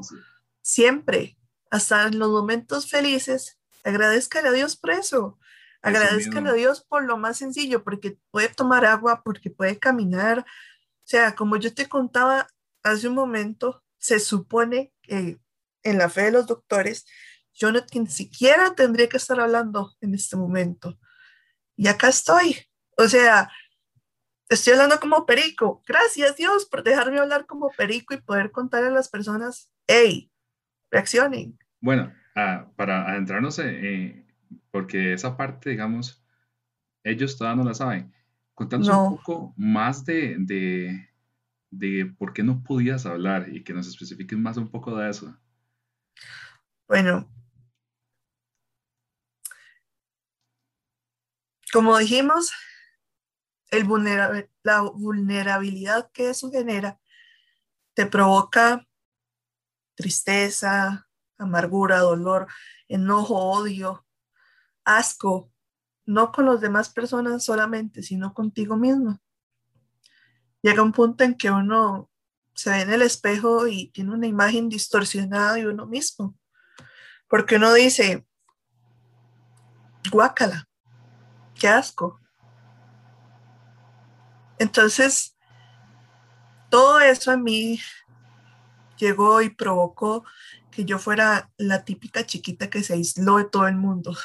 siempre, 0.62 1.38
hasta 1.70 2.08
en 2.08 2.20
los 2.20 2.30
momentos 2.30 2.90
felices, 2.90 3.60
agradezca 3.84 4.40
a 4.40 4.52
Dios 4.54 4.78
por 4.78 4.92
eso 4.92 5.38
Agradezcan 5.86 6.48
a 6.48 6.54
Dios 6.54 6.84
por 6.84 7.04
lo 7.04 7.18
más 7.18 7.38
sencillo, 7.38 7.84
porque 7.84 8.18
puede 8.32 8.50
tomar 8.50 8.86
agua, 8.86 9.22
porque 9.24 9.52
puede 9.52 9.78
caminar. 9.78 10.40
O 10.40 11.08
sea, 11.08 11.36
como 11.36 11.58
yo 11.58 11.74
te 11.74 11.88
contaba 11.88 12.48
hace 12.84 13.08
un 13.08 13.14
momento, 13.14 13.84
se 13.98 14.20
supone 14.20 14.92
que 15.02 15.40
en 15.84 15.98
la 15.98 16.10
fe 16.10 16.24
de 16.24 16.32
los 16.32 16.48
doctores, 16.48 17.06
yo 17.54 17.72
no 17.72 17.82
ni 17.94 18.08
siquiera 18.08 18.74
tendría 18.76 19.08
que 19.08 19.18
estar 19.18 19.40
hablando 19.40 19.96
en 20.02 20.16
este 20.16 20.36
momento. 20.36 20.98
Y 21.76 21.88
acá 21.88 22.10
estoy. 22.10 22.58
O 22.98 23.08
sea, 23.08 23.52
estoy 24.50 24.74
hablando 24.74 25.00
como 25.00 25.26
perico. 25.26 25.84
Gracias 25.88 26.36
Dios 26.36 26.66
por 26.66 26.84
dejarme 26.84 27.20
hablar 27.20 27.46
como 27.46 27.72
perico 27.72 28.14
y 28.14 28.22
poder 28.22 28.52
contarle 28.52 28.88
a 28.88 28.92
las 28.92 29.10
personas, 29.10 29.72
hey, 29.88 30.32
reaccionen. 30.90 31.58
Bueno, 31.80 32.14
ah, 32.36 32.72
para 32.76 33.08
adentrarnos 33.10 33.60
en, 33.60 34.25
porque 34.76 35.14
esa 35.14 35.38
parte, 35.38 35.70
digamos, 35.70 36.22
ellos 37.02 37.38
todavía 37.38 37.64
no 37.64 37.70
la 37.70 37.74
saben. 37.74 38.14
Contanos 38.54 38.90
un 38.90 39.16
poco 39.16 39.54
más 39.56 40.04
de, 40.04 40.36
de, 40.38 41.10
de, 41.70 42.06
por 42.18 42.34
qué 42.34 42.44
no 42.44 42.62
podías 42.62 43.06
hablar 43.06 43.48
y 43.48 43.64
que 43.64 43.74
nos 43.74 43.88
especifiques 43.88 44.38
más 44.38 44.58
un 44.58 44.70
poco 44.70 44.94
de 44.98 45.10
eso. 45.10 45.34
Bueno, 46.90 47.26
como 51.72 51.98
dijimos, 51.98 52.52
el 53.72 53.88
la 54.62 54.82
vulnerabilidad 54.82 56.12
que 56.12 56.32
eso 56.32 56.52
genera 56.52 57.00
te 57.94 58.06
provoca 58.08 58.86
tristeza, 59.96 61.08
amargura, 61.38 62.00
dolor, 62.00 62.48
enojo, 62.90 63.36
odio, 63.36 64.05
asco, 64.86 65.52
no 66.06 66.32
con 66.32 66.46
las 66.46 66.62
demás 66.62 66.90
personas 66.90 67.44
solamente, 67.44 68.04
sino 68.04 68.34
contigo 68.34 68.78
mismo. 68.78 69.20
Llega 70.62 70.84
un 70.84 70.92
punto 70.92 71.24
en 71.24 71.36
que 71.36 71.52
uno 71.52 72.10
se 72.54 72.70
ve 72.70 72.82
en 72.82 72.94
el 72.94 73.02
espejo 73.02 73.68
y 73.68 73.90
tiene 73.90 74.14
una 74.14 74.28
imagen 74.28 74.70
distorsionada 74.70 75.54
de 75.54 75.68
uno 75.68 75.86
mismo, 75.86 76.36
porque 77.28 77.58
uno 77.58 77.74
dice, 77.74 78.26
guácala, 80.10 80.68
qué 81.56 81.68
asco. 81.68 82.20
Entonces, 84.58 85.36
todo 86.70 87.00
eso 87.00 87.32
a 87.32 87.38
mí 87.38 87.80
llegó 88.98 89.42
y 89.42 89.50
provocó 89.50 90.24
que 90.72 90.86
yo 90.86 91.00
fuera 91.00 91.52
la 91.58 91.84
típica 91.84 92.26
chiquita 92.26 92.70
que 92.70 92.84
se 92.84 92.94
aisló 92.94 93.38
de 93.38 93.46
todo 93.46 93.68
el 93.68 93.76
mundo. 93.76 94.16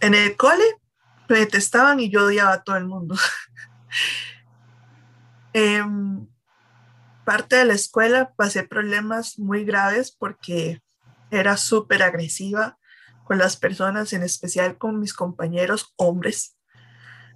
En 0.00 0.14
el 0.14 0.36
cole 0.36 0.64
me 1.28 1.38
detestaban 1.38 2.00
y 2.00 2.10
yo 2.10 2.24
odiaba 2.24 2.54
a 2.54 2.62
todo 2.62 2.76
el 2.76 2.86
mundo. 2.86 3.16
Em, 5.52 6.28
parte 7.24 7.56
de 7.56 7.64
la 7.64 7.72
escuela 7.72 8.32
pasé 8.36 8.62
problemas 8.62 9.36
muy 9.36 9.64
graves 9.64 10.12
porque 10.12 10.80
era 11.32 11.56
súper 11.56 12.04
agresiva 12.04 12.78
con 13.24 13.38
las 13.38 13.56
personas, 13.56 14.12
en 14.12 14.22
especial 14.22 14.78
con 14.78 15.00
mis 15.00 15.12
compañeros 15.12 15.92
hombres, 15.96 16.56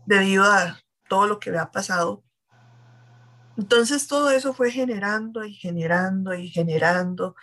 debido 0.07 0.45
a 0.45 0.81
todo 1.09 1.27
lo 1.27 1.41
que 1.41 1.51
me 1.51 1.59
ha 1.59 1.71
pasado. 1.71 2.23
Entonces 3.57 4.09
todo 4.09 4.31
eso 4.31 4.53
fue 4.53 4.71
generando 4.71 5.45
y 5.45 5.55
generando 5.55 6.35
y 6.35 6.51
generando 6.51 7.37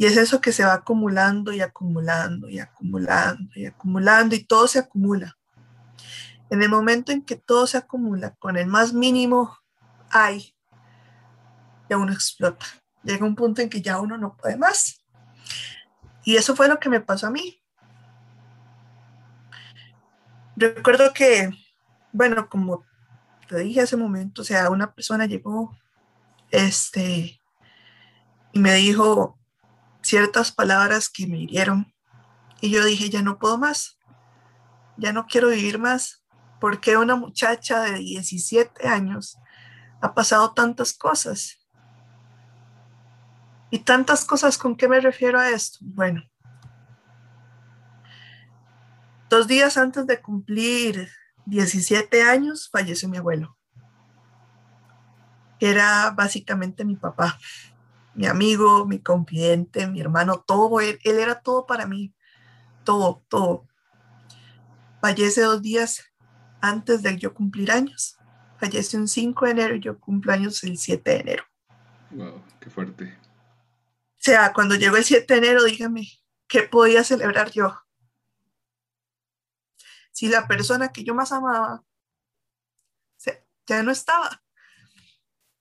y 0.00 0.06
es 0.06 0.16
eso 0.16 0.40
que 0.40 0.50
se 0.50 0.64
va 0.64 0.72
acumulando 0.72 1.52
y 1.52 1.60
acumulando 1.60 2.48
y 2.48 2.58
acumulando 2.58 3.50
y 3.54 3.66
acumulando 3.66 4.34
y 4.34 4.42
todo 4.42 4.66
se 4.66 4.78
acumula. 4.78 5.36
En 6.48 6.62
el 6.62 6.70
momento 6.70 7.12
en 7.12 7.22
que 7.22 7.36
todo 7.36 7.66
se 7.66 7.76
acumula, 7.76 8.34
con 8.36 8.56
el 8.56 8.66
más 8.66 8.94
mínimo 8.94 9.58
hay, 10.08 10.54
ya 11.90 11.98
uno 11.98 12.14
explota. 12.14 12.64
Llega 13.02 13.26
un 13.26 13.36
punto 13.36 13.60
en 13.60 13.68
que 13.68 13.82
ya 13.82 14.00
uno 14.00 14.16
no 14.16 14.38
puede 14.38 14.56
más. 14.56 15.04
Y 16.24 16.36
eso 16.36 16.56
fue 16.56 16.66
lo 16.66 16.80
que 16.80 16.88
me 16.88 17.00
pasó 17.00 17.26
a 17.26 17.30
mí. 17.30 17.62
Recuerdo 20.56 21.12
que, 21.12 21.50
bueno, 22.10 22.48
como 22.48 22.86
te 23.48 23.58
dije 23.58 23.82
hace 23.82 23.96
un 23.96 24.02
momento, 24.04 24.40
o 24.40 24.46
sea, 24.46 24.70
una 24.70 24.94
persona 24.94 25.26
llegó, 25.26 25.76
este, 26.50 27.38
y 28.54 28.58
me 28.60 28.72
dijo, 28.76 29.36
ciertas 30.02 30.52
palabras 30.52 31.08
que 31.08 31.26
me 31.26 31.38
hirieron. 31.38 31.92
Y 32.60 32.70
yo 32.70 32.84
dije, 32.84 33.10
ya 33.10 33.22
no 33.22 33.38
puedo 33.38 33.58
más, 33.58 33.98
ya 34.96 35.12
no 35.12 35.26
quiero 35.26 35.48
vivir 35.48 35.78
más, 35.78 36.24
porque 36.60 36.96
una 36.96 37.16
muchacha 37.16 37.80
de 37.82 37.98
17 37.98 38.86
años 38.86 39.38
ha 40.00 40.14
pasado 40.14 40.52
tantas 40.52 40.92
cosas. 40.92 41.58
¿Y 43.70 43.78
tantas 43.80 44.24
cosas 44.24 44.58
con 44.58 44.76
qué 44.76 44.88
me 44.88 45.00
refiero 45.00 45.38
a 45.38 45.50
esto? 45.50 45.78
Bueno, 45.80 46.22
dos 49.28 49.46
días 49.46 49.76
antes 49.76 50.06
de 50.06 50.20
cumplir 50.20 51.08
17 51.46 52.22
años 52.22 52.68
falleció 52.70 53.08
mi 53.08 53.18
abuelo, 53.18 53.56
que 55.58 55.70
era 55.70 56.10
básicamente 56.10 56.84
mi 56.84 56.96
papá 56.96 57.38
mi 58.14 58.26
amigo, 58.26 58.86
mi 58.86 59.00
confidente, 59.00 59.86
mi 59.86 60.00
hermano, 60.00 60.42
todo, 60.46 60.80
él, 60.80 60.98
era 61.04 61.40
todo 61.40 61.66
para 61.66 61.86
mí, 61.86 62.14
todo, 62.84 63.24
todo. 63.28 63.68
Fallece 65.00 65.42
dos 65.42 65.62
días 65.62 66.04
antes 66.60 67.02
de 67.02 67.16
yo 67.16 67.32
cumplir 67.32 67.70
años. 67.70 68.16
Fallece 68.58 68.96
un 68.96 69.08
5 69.08 69.46
de 69.46 69.50
enero 69.52 69.74
y 69.76 69.80
yo 69.80 69.98
cumplo 69.98 70.32
años 70.32 70.62
el 70.64 70.76
7 70.76 71.10
de 71.10 71.16
enero. 71.16 71.44
Wow, 72.10 72.42
qué 72.60 72.68
fuerte. 72.68 73.18
O 73.24 74.22
sea, 74.22 74.52
cuando 74.52 74.74
llegó 74.74 74.96
el 74.96 75.04
7 75.04 75.32
de 75.32 75.38
enero, 75.38 75.64
dígame, 75.64 76.06
¿qué 76.46 76.64
podía 76.64 77.02
celebrar 77.04 77.50
yo? 77.50 77.74
Si 80.12 80.28
la 80.28 80.46
persona 80.46 80.88
que 80.88 81.04
yo 81.04 81.14
más 81.14 81.32
amaba 81.32 81.82
ya 83.70 83.82
no 83.82 83.92
estaba. 83.92 84.42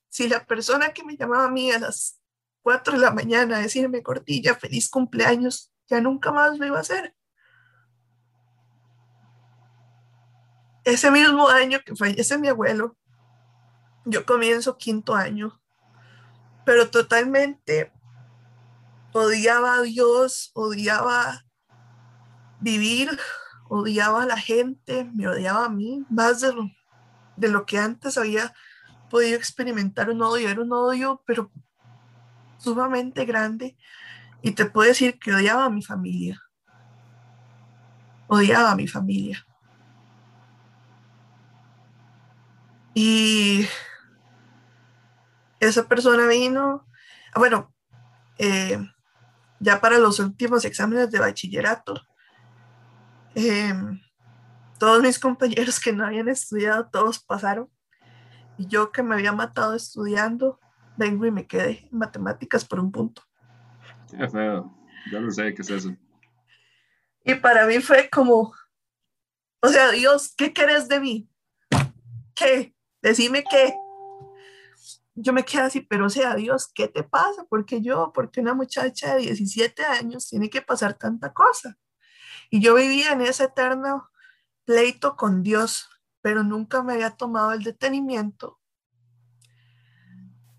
Si 0.10 0.28
la 0.28 0.46
persona 0.46 0.92
que 0.94 1.04
me 1.04 1.16
llamaba 1.16 1.46
a 1.46 1.52
mí 1.52 1.72
a 1.72 1.80
las 1.80 2.19
4 2.62 2.94
de 2.94 3.00
la 3.00 3.12
mañana 3.12 3.60
decirme, 3.60 4.04
Cortilla, 4.04 4.56
feliz 4.56 4.90
cumpleaños, 4.90 5.72
ya 5.88 6.02
nunca 6.02 6.32
más 6.32 6.58
lo 6.58 6.66
iba 6.66 6.78
a 6.78 6.82
hacer. 6.82 7.16
Ese 10.84 11.12
mismo 11.12 11.48
año 11.50 11.80
que 11.86 11.96
fallece 11.96 12.38
mi 12.38 12.48
abuelo, 12.48 12.98
yo 14.06 14.26
comienzo 14.26 14.78
quinto 14.78 15.14
año, 15.16 15.62
pero 16.66 16.90
totalmente 16.90 17.92
odiaba 19.14 19.76
a 19.76 19.82
Dios, 19.82 20.52
odiaba 20.54 21.46
vivir, 22.60 23.18
odiaba 23.68 24.24
a 24.24 24.26
la 24.26 24.38
gente, 24.38 25.10
me 25.14 25.28
odiaba 25.28 25.66
a 25.66 25.70
mí, 25.70 26.06
más 26.10 26.42
de 26.42 26.54
lo, 26.54 26.70
de 27.36 27.50
lo 27.50 27.66
que 27.66 27.78
antes 27.78 28.18
había 28.18 28.54
podido 29.10 29.38
experimentar 29.38 30.10
un 30.10 30.22
odio, 30.22 30.50
era 30.50 30.62
un 30.62 30.72
odio, 30.72 31.24
pero 31.26 31.52
sumamente 32.60 33.26
grande. 33.26 33.76
Y 34.42 34.52
te 34.52 34.66
puedo 34.66 34.88
decir 34.88 35.18
que 35.20 35.34
odiaba 35.34 35.66
a 35.66 35.70
mi 35.70 35.82
familia. 35.82 36.40
Odiaba 38.28 38.72
a 38.72 38.76
mi 38.76 38.88
familia. 38.88 39.46
Y 42.94 43.68
esa 45.60 45.88
persona 45.88 46.28
vino, 46.28 46.86
bueno, 47.36 47.74
eh, 48.38 48.80
ya 49.60 49.82
para 49.82 49.98
los 49.98 50.20
últimos 50.20 50.64
exámenes 50.66 51.12
de 51.12 51.20
bachillerato, 51.20 52.02
em, 53.36 54.00
todos 54.80 55.02
mis 55.04 55.20
compañeros 55.20 55.80
que 55.80 55.92
no 55.92 56.06
habían 56.06 56.30
estudiado, 56.30 56.90
todos 56.90 57.20
pasaron. 57.20 57.70
Y 58.58 58.68
yo 58.68 58.92
que 58.92 59.04
me 59.04 59.16
había 59.16 59.34
matado 59.34 59.76
estudiando, 59.76 60.60
vengo 61.00 61.26
y 61.26 61.32
me 61.32 61.48
quedé 61.48 61.88
en 61.92 61.98
matemáticas 61.98 62.66
por 62.66 62.80
un 62.80 62.92
punto. 62.92 63.24
Qué 64.12 64.28
feo, 64.28 64.78
ya 65.12 65.20
lo 65.20 65.32
sé 65.32 65.54
qué 65.56 65.62
es 65.62 65.70
eso. 65.70 65.96
Y 67.24 67.36
para 67.36 67.66
mí 67.66 67.80
fue 67.80 68.10
como, 68.10 68.54
o 69.62 69.68
sea, 69.68 69.92
Dios, 69.92 70.34
¿qué 70.38 70.54
querés 70.54 70.88
de 70.88 71.00
mí? 71.00 71.30
¿Qué? 72.36 72.76
Decime 73.02 73.44
qué. 73.50 73.74
Yo 75.16 75.34
me 75.34 75.44
quedé 75.44 75.64
así, 75.64 75.82
pero 75.82 76.06
o 76.06 76.10
sea, 76.10 76.36
Dios, 76.36 76.70
¿qué 76.74 76.88
te 76.88 77.04
pasa? 77.04 77.46
Porque 77.50 77.82
yo, 77.82 78.12
porque 78.14 78.42
una 78.42 78.54
muchacha 78.54 79.16
de 79.16 79.22
17 79.22 79.84
años 79.86 80.28
tiene 80.28 80.50
que 80.50 80.62
pasar 80.62 80.94
tanta 80.96 81.34
cosa. 81.34 81.78
Y 82.50 82.62
yo 82.62 82.76
vivía 82.76 83.14
en 83.14 83.22
ese 83.22 83.46
eterno 83.46 84.10
pleito 84.66 85.16
con 85.16 85.44
Dios, 85.44 85.90
pero 86.22 86.44
nunca 86.44 86.84
me 86.84 86.94
había 86.94 87.12
tomado 87.12 87.54
el 87.54 87.64
detenimiento 87.64 88.59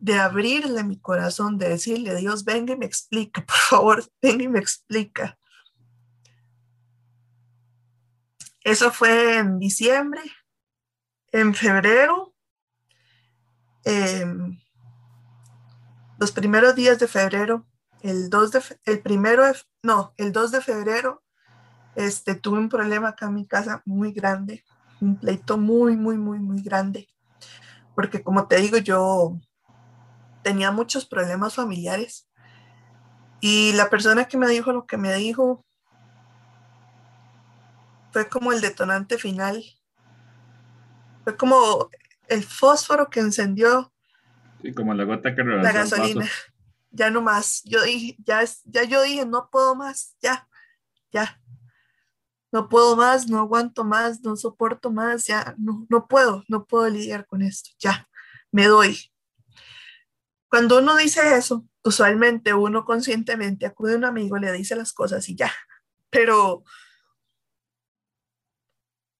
de 0.00 0.18
abrirle 0.18 0.82
mi 0.82 0.98
corazón, 0.98 1.58
de 1.58 1.68
decirle, 1.68 2.16
Dios, 2.16 2.44
venga 2.44 2.72
y 2.72 2.78
me 2.78 2.86
explica, 2.86 3.44
por 3.44 3.56
favor, 3.56 4.04
venga 4.22 4.44
y 4.44 4.48
me 4.48 4.58
explica. 4.58 5.38
Eso 8.62 8.90
fue 8.90 9.38
en 9.38 9.58
diciembre. 9.58 10.22
En 11.32 11.54
febrero, 11.54 12.34
em, 13.84 14.58
los 16.18 16.32
primeros 16.32 16.74
días 16.74 16.98
de 16.98 17.06
febrero, 17.06 17.66
el 18.02 18.30
2 18.30 18.52
de, 18.52 18.62
el 18.86 19.00
primero, 19.00 19.44
no, 19.82 20.12
el 20.16 20.32
2 20.32 20.50
de 20.50 20.60
febrero, 20.60 21.22
este, 21.94 22.34
tuve 22.34 22.58
un 22.58 22.68
problema 22.68 23.10
acá 23.10 23.26
en 23.26 23.34
mi 23.34 23.46
casa 23.46 23.82
muy 23.84 24.12
grande, 24.12 24.64
un 25.00 25.18
pleito 25.18 25.56
muy, 25.56 25.96
muy, 25.96 26.16
muy, 26.18 26.38
muy 26.38 26.62
grande. 26.62 27.08
Porque 27.94 28.22
como 28.22 28.48
te 28.48 28.56
digo, 28.56 28.78
yo 28.78 29.40
tenía 30.42 30.70
muchos 30.70 31.06
problemas 31.06 31.54
familiares. 31.54 32.28
Y 33.40 33.72
la 33.72 33.88
persona 33.88 34.26
que 34.26 34.36
me 34.36 34.48
dijo 34.48 34.72
lo 34.72 34.86
que 34.86 34.96
me 34.96 35.14
dijo 35.14 35.64
fue 38.12 38.28
como 38.28 38.52
el 38.52 38.60
detonante 38.60 39.18
final. 39.18 39.64
Fue 41.24 41.36
como 41.36 41.90
el 42.28 42.42
fósforo 42.42 43.08
que 43.10 43.20
encendió. 43.20 43.92
Y 44.62 44.72
como 44.72 44.94
la 44.94 45.04
gota 45.04 45.34
que 45.34 45.42
La 45.42 45.72
gasolina. 45.72 46.26
Ya 46.90 47.10
no 47.10 47.22
más. 47.22 47.62
Yo 47.64 47.82
dije, 47.82 48.16
ya, 48.24 48.40
ya 48.64 48.84
yo 48.84 49.02
dije, 49.02 49.24
no 49.24 49.48
puedo 49.50 49.74
más, 49.74 50.16
ya, 50.20 50.48
ya. 51.12 51.40
No 52.52 52.68
puedo 52.68 52.96
más, 52.96 53.28
no 53.28 53.38
aguanto 53.38 53.84
más, 53.84 54.22
no 54.22 54.34
soporto 54.34 54.90
más, 54.90 55.24
ya, 55.26 55.54
no, 55.56 55.86
no 55.88 56.08
puedo, 56.08 56.42
no 56.48 56.64
puedo 56.64 56.88
lidiar 56.88 57.26
con 57.26 57.42
esto, 57.42 57.70
ya, 57.78 58.08
me 58.50 58.66
doy. 58.66 59.09
Cuando 60.50 60.78
uno 60.78 60.96
dice 60.96 61.36
eso, 61.36 61.64
usualmente 61.84 62.52
uno 62.52 62.84
conscientemente 62.84 63.66
acude 63.66 63.94
a 63.94 63.98
un 63.98 64.04
amigo, 64.04 64.36
le 64.36 64.50
dice 64.50 64.74
las 64.74 64.92
cosas 64.92 65.28
y 65.28 65.36
ya, 65.36 65.52
pero 66.10 66.64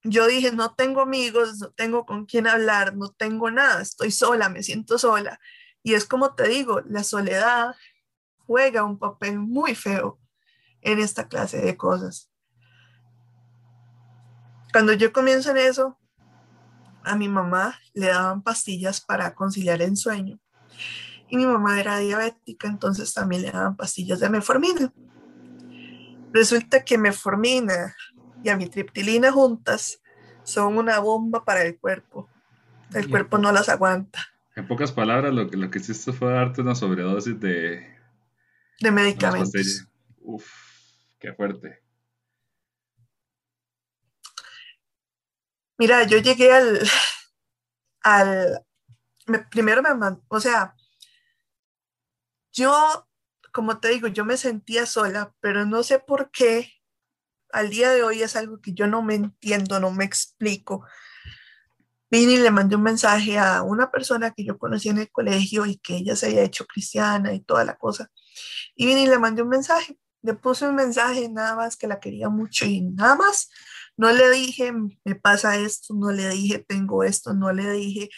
yo 0.03 0.27
dije, 0.27 0.51
no 0.51 0.75
tengo 0.75 1.03
amigos, 1.03 1.59
no 1.59 1.71
tengo 1.71 2.05
con 2.05 2.27
quién 2.27 2.49
hablar, 2.49 2.97
no 2.97 3.11
tengo 3.11 3.49
nada, 3.53 3.81
estoy 3.81 4.11
sola, 4.11 4.49
me 4.49 4.65
siento 4.65 4.99
sola. 4.99 5.39
Y 5.85 5.95
es 5.95 6.05
como 6.05 6.35
te 6.35 6.49
digo, 6.49 6.81
la 6.81 7.05
soledad 7.05 7.77
juega 8.39 8.83
un 8.83 8.99
papel 8.99 9.39
muy 9.39 9.77
feo 9.77 10.19
en 10.81 10.99
esta 10.99 11.29
clase 11.29 11.59
de 11.59 11.77
cosas. 11.77 12.29
Cuando 14.73 14.95
yo 14.95 15.13
comienzo 15.13 15.53
en 15.53 15.59
eso, 15.59 15.97
a 17.05 17.15
mi 17.15 17.29
mamá 17.29 17.79
le 17.95 18.09
daban 18.09 18.43
pastillas 18.43 19.01
para 19.01 19.33
conciliar 19.37 19.81
el 19.81 19.97
sueño 19.97 20.41
y 21.31 21.37
mi 21.37 21.47
mamá 21.47 21.81
era 21.81 21.99
diabética, 21.99 22.69
entonces 22.69 23.15
también 23.15 23.43
le 23.43 23.51
daban 23.51 23.77
pastillas 23.77 24.21
de 24.21 24.29
meformina. 24.29 24.93
Resulta 26.33 26.85
que 26.85 26.99
meformina 26.99 27.95
y 28.43 28.49
amitriptilina 28.49 29.33
juntas 29.33 30.01
son 30.43 30.77
una 30.77 30.99
bomba 30.99 31.45
para 31.45 31.63
el 31.63 31.79
cuerpo. 31.79 32.29
El 32.95 33.09
cuerpo 33.09 33.39
no 33.39 33.53
las 33.53 33.69
aguanta. 33.69 34.27
En 34.57 34.67
pocas 34.67 34.91
palabras, 34.91 35.33
lo 35.33 35.49
que, 35.49 35.57
lo 35.57 35.71
que 35.71 35.79
hiciste 35.79 36.13
fue 36.13 36.33
darte 36.33 36.61
una 36.61 36.75
sobredosis 36.75 37.39
de, 37.39 37.87
de 38.81 38.91
medicamentos. 38.91 39.87
Uf, 40.21 40.51
qué 41.21 41.33
fuerte. 41.33 41.81
Mira, 45.79 46.03
yo 46.05 46.19
llegué 46.19 46.53
al, 46.53 46.81
al, 48.03 48.67
primero 49.51 49.83
me 49.83 49.95
mandó, 49.95 50.23
o 50.29 50.41
sea, 50.41 50.75
yo, 52.53 53.09
como 53.53 53.79
te 53.79 53.89
digo, 53.89 54.09
yo 54.09 54.25
me 54.25 54.37
sentía 54.37 54.87
sola, 54.87 55.35
pero 55.41 55.67
no 55.67 55.83
sé 55.83 55.99
por 55.99 56.31
qué 56.31 56.73
al 57.53 57.71
día 57.71 57.91
de 57.91 58.03
hoy 58.03 58.23
es 58.23 58.37
algo 58.37 58.61
que 58.61 58.73
yo 58.73 58.87
no 58.87 59.03
me 59.03 59.15
entiendo, 59.15 59.81
no 59.81 59.91
me 59.91 60.05
explico. 60.05 60.85
Vine 62.11 62.33
y 62.33 62.37
le 62.39 62.51
mandé 62.51 62.75
un 62.75 62.83
mensaje 62.83 63.39
a 63.39 63.63
una 63.63 63.91
persona 63.91 64.33
que 64.33 64.45
yo 64.45 64.59
conocí 64.59 64.89
en 64.89 64.99
el 64.99 65.11
colegio 65.11 65.65
y 65.67 65.77
que 65.79 65.97
ella 65.97 66.17
se 66.17 66.27
había 66.27 66.43
hecho 66.43 66.67
cristiana 66.67 67.33
y 67.33 67.41
toda 67.41 67.65
la 67.65 67.77
cosa. 67.77 68.11
Y 68.75 68.87
vine 68.87 69.03
y 69.03 69.07
le 69.07 69.19
mandé 69.19 69.43
un 69.43 69.49
mensaje. 69.49 69.97
Le 70.23 70.35
puse 70.35 70.69
un 70.69 70.75
mensaje 70.75 71.29
nada 71.29 71.55
más 71.55 71.77
que 71.77 71.87
la 71.87 72.01
quería 72.01 72.29
mucho 72.29 72.67
y 72.67 72.81
nada 72.81 73.15
más. 73.15 73.49
No 73.97 74.11
le 74.13 74.31
dije, 74.31 74.73
me 74.73 75.15
pasa 75.15 75.57
esto, 75.57 75.95
no 75.95 76.11
le 76.11 76.29
dije, 76.31 76.65
tengo 76.67 77.05
esto, 77.05 77.35
no 77.35 77.53
le 77.53 77.71
dije, 77.73 78.09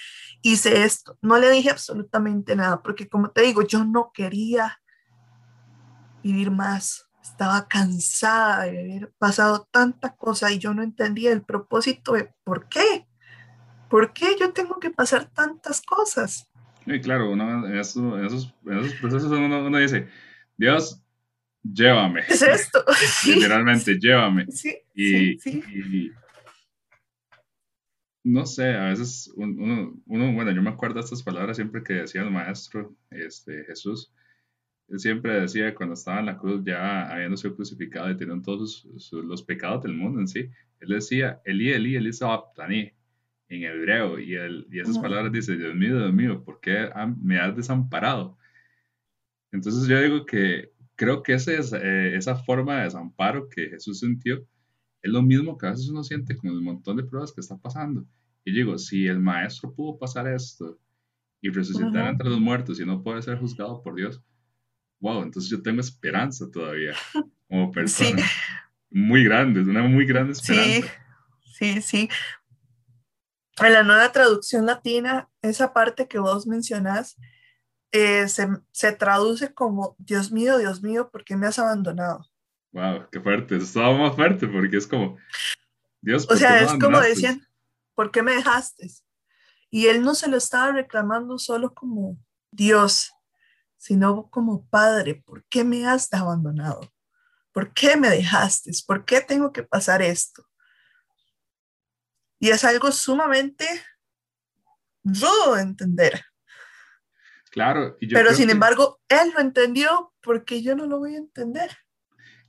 hice 0.43 0.85
esto. 0.85 1.19
No 1.23 1.39
le 1.39 1.51
dije 1.51 1.71
absolutamente 1.71 2.55
nada, 2.57 2.83
porque 2.83 3.09
como 3.09 3.31
te 3.31 3.43
digo, 3.43 3.63
yo 3.63 3.85
no 3.85 4.11
quería 4.15 4.81
vivir 6.23 6.51
más. 6.51 7.09
Estaba 7.23 7.69
cansada 7.69 8.65
de 8.65 8.81
haber 8.81 9.13
pasado 9.19 9.69
tanta 9.71 10.15
cosa 10.17 10.51
y 10.53 10.59
yo 10.59 10.75
no 10.75 10.83
entendía 10.83 11.33
el 11.33 11.43
propósito 11.43 12.15
de 12.15 12.33
por 12.45 12.69
qué. 12.69 13.07
¿Por 13.89 14.13
qué 14.13 14.37
yo 14.41 14.53
tengo 14.53 14.81
que 14.81 14.91
pasar 14.91 15.27
tantas 15.27 15.83
cosas? 15.83 16.49
Sí, 16.85 17.01
claro, 17.01 17.31
uno, 17.31 17.67
en, 17.67 17.77
esos, 17.77 18.53
procesos 19.01 19.31
uno, 19.31 19.79
dice, 19.79 20.09
Dios, 20.57 21.01
llévame. 21.63 22.21
Es 22.29 22.43
esto. 22.43 22.85
Literalmente, 23.27 23.99
llévame. 23.99 24.47
Sí, 24.51 24.77
y, 24.95 25.33
y, 25.33 26.13
no 28.25 28.47
sé, 28.47 28.75
a 28.75 28.89
veces 28.89 29.33
uno, 29.37 30.01
uno, 30.07 30.33
bueno, 30.33 30.53
yo 30.53 30.63
me 30.63 30.71
acuerdo 30.71 30.97
de 30.97 31.01
estas 31.01 31.23
palabras 31.23 31.57
siempre 31.57 31.83
que 31.83 31.95
decía 31.95 32.23
el 32.23 32.31
maestro 32.31 32.95
este, 33.11 33.65
Jesús. 33.65 34.13
Él 34.89 35.01
siempre 35.01 35.41
decía 35.41 35.75
cuando 35.75 35.95
estaba 35.95 36.21
en 36.21 36.27
la 36.27 36.39
cruz, 36.39 36.63
ya 36.65 37.09
habiendo 37.11 37.37
sido 37.37 37.57
crucificado 37.57 38.11
y 38.11 38.17
teniendo 38.17 38.45
todos 38.45 38.87
los 39.13 39.43
pecados 39.43 39.83
del 39.83 39.95
mundo 39.95 40.21
en 40.21 40.29
sí, 40.29 40.51
él 40.81 40.89
decía, 40.89 41.41
Eli, 41.45 41.73
Eli, 41.73 41.97
Eli 41.97 42.13
Sabaptani, 42.13 42.93
en 43.49 43.63
hebreo, 43.65 44.19
y, 44.19 44.35
él, 44.35 44.67
y 44.71 44.81
esas 44.81 44.99
palabras 44.99 45.33
dice, 45.33 45.57
Dios 45.57 45.75
mío, 45.75 45.99
Dios 45.99 46.13
mío, 46.13 46.45
¿por 46.45 46.61
qué 46.61 46.91
me 47.23 47.39
has 47.39 47.55
desamparado? 47.57 48.39
Entonces 49.53 49.87
yo 49.89 50.01
digo 50.01 50.25
que 50.25 50.73
creo 50.97 51.23
que 51.23 51.35
ese 51.35 51.59
es, 51.59 51.73
eh, 51.73 52.17
esa 52.17 52.37
forma 52.37 52.79
de 52.79 52.85
desamparo 52.85 53.49
que 53.49 53.69
Jesús 53.71 54.01
sintió 54.01 54.47
es 55.03 55.11
lo 55.11 55.23
mismo 55.23 55.59
que 55.59 55.67
a 55.67 55.71
veces 55.71 55.89
uno 55.89 56.05
siente 56.05 56.37
con 56.37 56.51
el 56.51 56.61
montón 56.61 56.97
de 56.97 57.05
pruebas 57.05 57.33
que 57.33 57.41
está 57.41 57.57
pasando. 57.57 58.07
Y 58.45 58.53
digo, 58.53 58.79
si 58.79 59.07
el 59.07 59.21
maestro 59.21 59.75
pudo 59.75 59.99
pasar 59.99 60.29
esto 60.29 60.79
y 61.41 61.51
resucitar 61.51 62.09
entre 62.09 62.29
los 62.29 62.41
muertos 62.41 62.81
y 62.81 62.87
no 62.87 63.03
puede 63.03 63.23
ser 63.23 63.39
juzgado 63.39 63.83
por 63.83 63.97
Dios, 63.97 64.23
wow, 65.01 65.23
entonces 65.23 65.51
yo 65.51 65.61
tengo 65.61 65.81
esperanza 65.81 66.49
todavía 66.51 66.95
como 67.49 67.71
persona. 67.73 68.25
Muy 68.91 69.25
grande, 69.25 69.63
es 69.63 69.67
una 69.67 69.83
muy 69.83 70.07
grande 70.07 70.33
esperanza. 70.33 70.89
Sí, 71.45 71.75
sí, 71.75 71.83
sí. 71.83 72.09
En 73.61 73.73
la 73.73 73.83
nueva 73.83 74.13
traducción 74.13 74.67
latina, 74.67 75.29
esa 75.41 75.73
parte 75.73 76.09
que 76.09 76.19
vos 76.19 76.47
mencionás 76.47 77.17
eh, 77.93 78.27
se, 78.29 78.49
se, 78.73 78.93
traduce 78.93 79.53
como, 79.53 79.95
Dios 79.99 80.33
mío, 80.33 80.59
Dios 80.59 80.83
mío, 80.83 81.11
¿por 81.11 81.25
qué 81.25 81.37
me 81.37 81.47
has 81.47 81.59
abandonado? 81.59 82.27
Wow, 82.73 83.07
qué 83.11 83.21
fuerte, 83.21 83.57
eso 83.57 83.67
estaba 83.67 83.97
más 83.97 84.17
fuerte 84.17 84.49
porque 84.49 84.79
es 84.79 84.87
como, 84.87 85.19
Dios, 86.01 86.27
¿por 86.27 86.37
o 86.37 86.39
sea, 86.39 86.63
es 86.63 86.73
como 86.81 86.99
decían, 87.01 87.47
¿por 87.95 88.11
qué 88.11 88.23
me 88.23 88.35
dejaste? 88.35 88.91
Y 89.71 89.87
él 89.87 90.03
no 90.03 90.15
se 90.15 90.29
lo 90.29 90.39
estaba 90.39 90.73
reclamando 90.73 91.39
solo 91.39 91.75
como 91.75 92.19
Dios, 92.51 93.13
sino 93.77 94.29
como 94.31 94.67
Padre, 94.69 95.23
¿por 95.25 95.45
qué 95.45 95.63
me 95.63 95.87
has 95.87 96.13
abandonado? 96.13 96.93
¿Por 97.53 97.75
qué 97.75 97.97
me 97.97 98.09
dejaste? 98.09 98.71
¿Por 98.87 99.05
qué 99.05 99.21
tengo 99.21 99.53
que 99.53 99.63
pasar 99.63 100.01
esto? 100.01 100.49
Y 102.39 102.49
es 102.49 102.65
algo 102.65 102.91
sumamente 102.91 103.67
rudo 105.05 105.57
de 105.57 105.63
entender. 105.63 106.25
Claro. 107.53 107.99
Y 108.01 108.09
yo 108.09 108.17
Pero 108.17 108.33
sin 108.33 108.49
embargo, 108.49 108.99
él 109.09 109.31
lo 109.35 109.41
entendió 109.41 110.15
porque 110.23 110.63
yo 110.63 110.75
no 110.75 110.87
lo 110.87 110.99
voy 110.99 111.15
a 111.15 111.19
entender. 111.19 111.71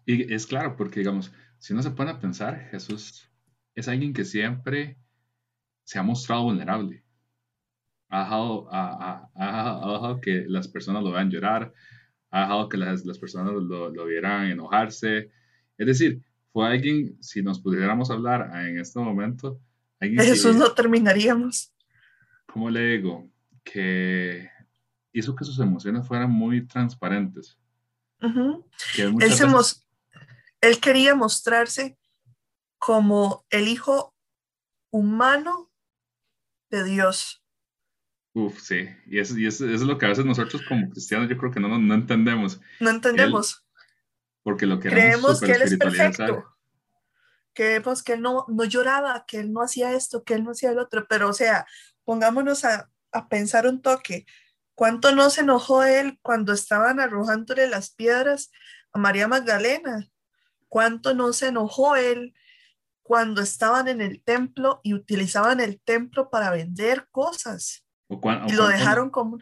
Y 0.06 0.34
es 0.34 0.48
claro, 0.48 0.78
porque 0.78 1.02
digamos, 1.02 1.34
si 1.60 1.74
uno 1.74 1.84
se 1.84 1.92
pone 1.92 2.12
a 2.12 2.20
pensar, 2.20 2.70
Jesús 2.72 3.30
es 3.76 3.88
alguien 3.90 4.14
que 4.14 4.24
siempre 4.24 4.98
se 5.84 6.00
ha 6.00 6.04
mostrado 6.04 6.44
vulnerable. 6.44 7.04
Ha 8.08 8.24
dejado, 8.24 8.70
ha, 8.72 9.30
dejado 9.36 10.22
que 10.22 10.46
las 10.48 10.70
personas 10.70 11.04
lo 11.04 11.12
vean 11.12 11.30
llorar, 11.30 11.74
ha 12.32 12.42
dejado 12.42 12.70
que 12.70 12.78
las, 12.78 13.04
las 13.04 13.20
personas 13.20 13.52
lo, 13.52 13.90
lo, 13.90 14.06
vieran 14.06 14.46
enojarse. 14.46 15.32
Es 15.78 15.86
decir, 15.86 16.22
fue 16.54 16.66
alguien, 16.66 17.22
si 17.22 17.44
nos 17.44 17.60
pudiéramos 17.60 18.10
hablar 18.10 18.50
en 18.68 18.80
este 18.80 19.00
momento, 19.02 19.60
alguien 20.00 20.24
Jesús 20.24 20.56
no 20.56 20.72
terminaríamos. 20.74 21.74
¿Cómo 22.46 22.70
le 22.70 22.86
digo? 22.86 23.30
Que 23.66 24.53
hizo 25.14 25.36
que 25.36 25.46
sus 25.46 25.60
emociones 25.60 26.08
fueran 26.08 26.32
muy 26.32 26.66
transparentes. 26.66 27.58
él, 28.20 29.16
él 30.62 30.80
quería 30.80 31.16
mostrarse 31.16 31.98
como 32.80 33.46
el 33.50 33.68
hijo 33.68 34.14
humano 34.90 35.72
de 36.70 36.84
Dios. 36.84 37.44
Uf, 38.34 38.60
sí, 38.60 38.90
y, 39.06 39.20
eso, 39.20 39.38
y 39.38 39.46
eso, 39.46 39.70
es 39.70 39.82
lo 39.82 39.98
que 39.98 40.08
a 40.08 40.10
veces 40.10 40.26
nosotros 40.26 40.64
como 40.68 40.90
cristianos 40.90 41.30
yo 41.30 41.38
creo 41.38 41.52
que 41.52 41.60
no, 41.60 41.78
no 41.78 41.94
entendemos. 41.94 42.60
No 42.80 42.90
entendemos. 42.90 43.64
porque 44.42 44.66
lo 44.66 44.80
Creemos 44.80 45.40
que 45.40 45.52
Él 45.52 45.62
es 45.62 45.78
perfecto. 45.78 46.44
Creemos 47.54 48.02
que 48.02 48.14
Él 48.14 48.22
no, 48.22 48.46
no 48.48 48.66
lloraba, 48.66 49.26
que 49.28 49.40
Él 49.40 49.54
no 49.54 49.62
hacía 49.62 49.94
esto, 49.94 50.24
que 50.24 50.34
Él 50.34 50.44
no 50.44 50.52
hacía 50.52 50.72
el 50.72 50.80
otro, 50.80 51.06
pero 51.08 51.30
o 51.30 51.34
sea, 51.34 51.68
pongámonos 52.04 52.66
a, 52.66 52.90
a 53.12 53.30
pensar 53.30 53.68
un 53.68 53.82
toque. 53.82 54.26
¿Cuánto 54.76 55.14
no 55.14 55.30
se 55.30 55.42
enojó 55.42 55.84
Él 55.84 56.20
cuando 56.22 56.54
estaban 56.54 57.00
arrojándole 57.00 57.68
las 57.68 57.92
piedras 57.92 58.52
a 58.92 59.00
María 59.00 59.28
Magdalena? 59.28 60.10
¿Cuánto 60.68 61.14
no 61.14 61.34
se 61.34 61.50
enojó 61.50 61.96
Él 61.96 62.34
cuando 63.04 63.42
estaban 63.42 63.88
en 63.88 64.02
el 64.02 64.22
templo 64.24 64.80
y 64.84 64.94
utilizaban 64.94 65.60
el 65.60 65.80
templo 65.80 66.30
para 66.30 66.50
vender 66.52 67.08
cosas? 67.12 67.86
y 68.48 68.54
lo 68.54 68.68
dejaron 68.68 69.10
como... 69.10 69.40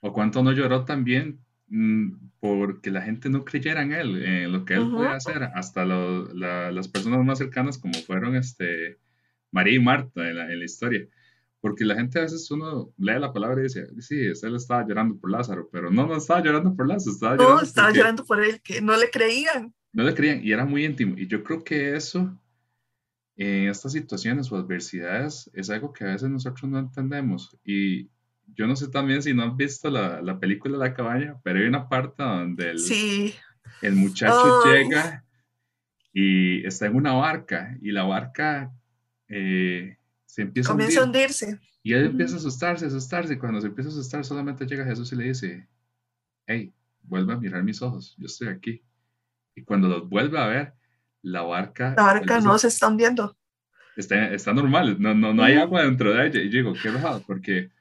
O 0.00 0.12
cuánto 0.12 0.42
no 0.42 0.52
lloró 0.52 0.84
también 0.84 1.40
mm, 1.68 2.12
porque 2.40 2.90
la 2.90 3.02
gente 3.02 3.28
no 3.28 3.44
creyera 3.44 3.82
en 3.82 3.92
él, 3.92 4.24
en 4.24 4.52
lo 4.52 4.64
que 4.64 4.74
él 4.74 4.90
podía 4.90 5.14
hacer, 5.14 5.42
hasta 5.42 5.84
las 5.84 6.88
personas 6.88 7.24
más 7.24 7.38
cercanas 7.38 7.78
como 7.78 7.94
fueron 7.94 8.34
este, 8.34 8.98
María 9.50 9.74
y 9.74 9.80
Marta 9.80 10.28
en 10.28 10.36
la, 10.36 10.64
historia. 10.64 11.06
Porque 11.60 11.84
la 11.84 11.94
gente 11.94 12.18
a 12.18 12.22
veces 12.22 12.50
uno 12.50 12.92
lee 12.96 13.18
la 13.18 13.32
palabra 13.32 13.60
y 13.60 13.64
dice, 13.64 13.86
sí, 14.00 14.18
él 14.18 14.56
estaba 14.56 14.86
llorando 14.86 15.18
por 15.18 15.30
Lázaro, 15.30 15.68
pero 15.70 15.90
no, 15.90 16.06
no 16.06 16.16
estaba 16.16 16.42
llorando 16.42 16.74
por 16.74 16.88
Lázaro, 16.88 17.12
estaba 17.12 17.36
no, 17.36 17.42
llorando 17.42 17.62
estaba 17.62 17.92
llorando 17.92 18.24
por 18.24 18.42
él, 18.42 18.60
que 18.62 18.80
no 18.80 18.96
le 18.96 19.10
creían. 19.10 19.74
No 19.92 20.04
le 20.04 20.14
creían 20.14 20.42
y 20.42 20.52
era 20.52 20.64
muy 20.64 20.84
íntimo. 20.84 21.18
Y 21.18 21.26
yo 21.26 21.44
creo 21.44 21.62
que 21.62 21.94
eso 21.94 22.34
en 23.36 23.68
estas 23.68 23.92
situaciones 23.92 24.50
o 24.52 24.56
adversidades 24.56 25.50
es 25.54 25.70
algo 25.70 25.92
que 25.92 26.04
a 26.04 26.08
veces 26.08 26.28
nosotros 26.28 26.70
no 26.70 26.78
entendemos. 26.78 27.56
Y 27.64 28.10
yo 28.54 28.66
no 28.66 28.76
sé 28.76 28.88
también 28.88 29.22
si 29.22 29.32
no 29.32 29.42
han 29.42 29.56
visto 29.56 29.90
la, 29.90 30.20
la 30.20 30.38
película 30.38 30.76
La 30.76 30.94
cabaña, 30.94 31.36
pero 31.42 31.58
hay 31.58 31.66
una 31.66 31.88
parte 31.88 32.22
donde 32.22 32.70
el, 32.70 32.78
sí. 32.78 33.34
el 33.82 33.96
muchacho 33.96 34.64
llega 34.64 35.24
y 36.12 36.66
está 36.66 36.86
en 36.86 36.96
una 36.96 37.12
barca 37.12 37.76
y 37.80 37.92
la 37.92 38.02
barca 38.02 38.72
eh, 39.28 39.96
se 40.30 40.42
empieza 40.42 40.70
Comienza 40.70 41.00
a, 41.00 41.04
hundirse. 41.04 41.58
Y 41.82 41.92
él 41.92 42.06
empieza 42.06 42.34
a 42.34 42.38
asustarse, 42.38 42.84
a 42.84 42.88
asustarse. 42.88 43.34
Y 43.34 43.38
cuando 43.38 43.60
se 43.60 43.66
empieza 43.66 43.90
a 43.90 43.92
asustar, 43.92 44.24
solamente 44.24 44.64
llega 44.64 44.84
Jesús 44.84 45.10
y 45.12 45.16
le 45.16 45.24
dice, 45.24 45.68
hey, 46.46 46.72
vuelve 47.02 47.32
a 47.32 47.36
mirar 47.36 47.64
mis 47.64 47.82
ojos, 47.82 48.14
yo 48.16 48.26
estoy 48.26 48.46
aquí. 48.48 48.80
Y 49.56 49.64
cuando 49.64 49.88
los 49.88 50.08
vuelve 50.08 50.38
a 50.38 50.46
ver, 50.46 50.74
la 51.22 51.42
barca... 51.42 51.94
La 51.96 52.04
barca 52.04 52.40
no 52.40 52.56
se 52.58 52.68
está 52.68 52.86
hundiendo. 52.86 53.36
Está, 53.96 54.32
está 54.32 54.54
normal, 54.54 54.96
no, 55.00 55.14
no, 55.14 55.34
no 55.34 55.42
hay 55.42 55.56
agua 55.56 55.82
dentro 55.82 56.14
de 56.14 56.28
ella. 56.28 56.40
Y 56.40 56.48
digo, 56.48 56.74
qué 56.80 56.92
raro, 56.92 57.24
porque 57.26 57.72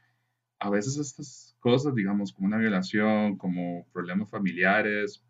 a 0.57 0.71
veces 0.71 0.97
estas 0.97 1.55
cosas, 1.59 1.93
digamos, 1.93 2.33
como 2.33 2.47
una 2.47 2.57
violación, 2.57 3.37
como 3.37 3.85
problemas 3.93 4.27
familiares, 4.27 5.23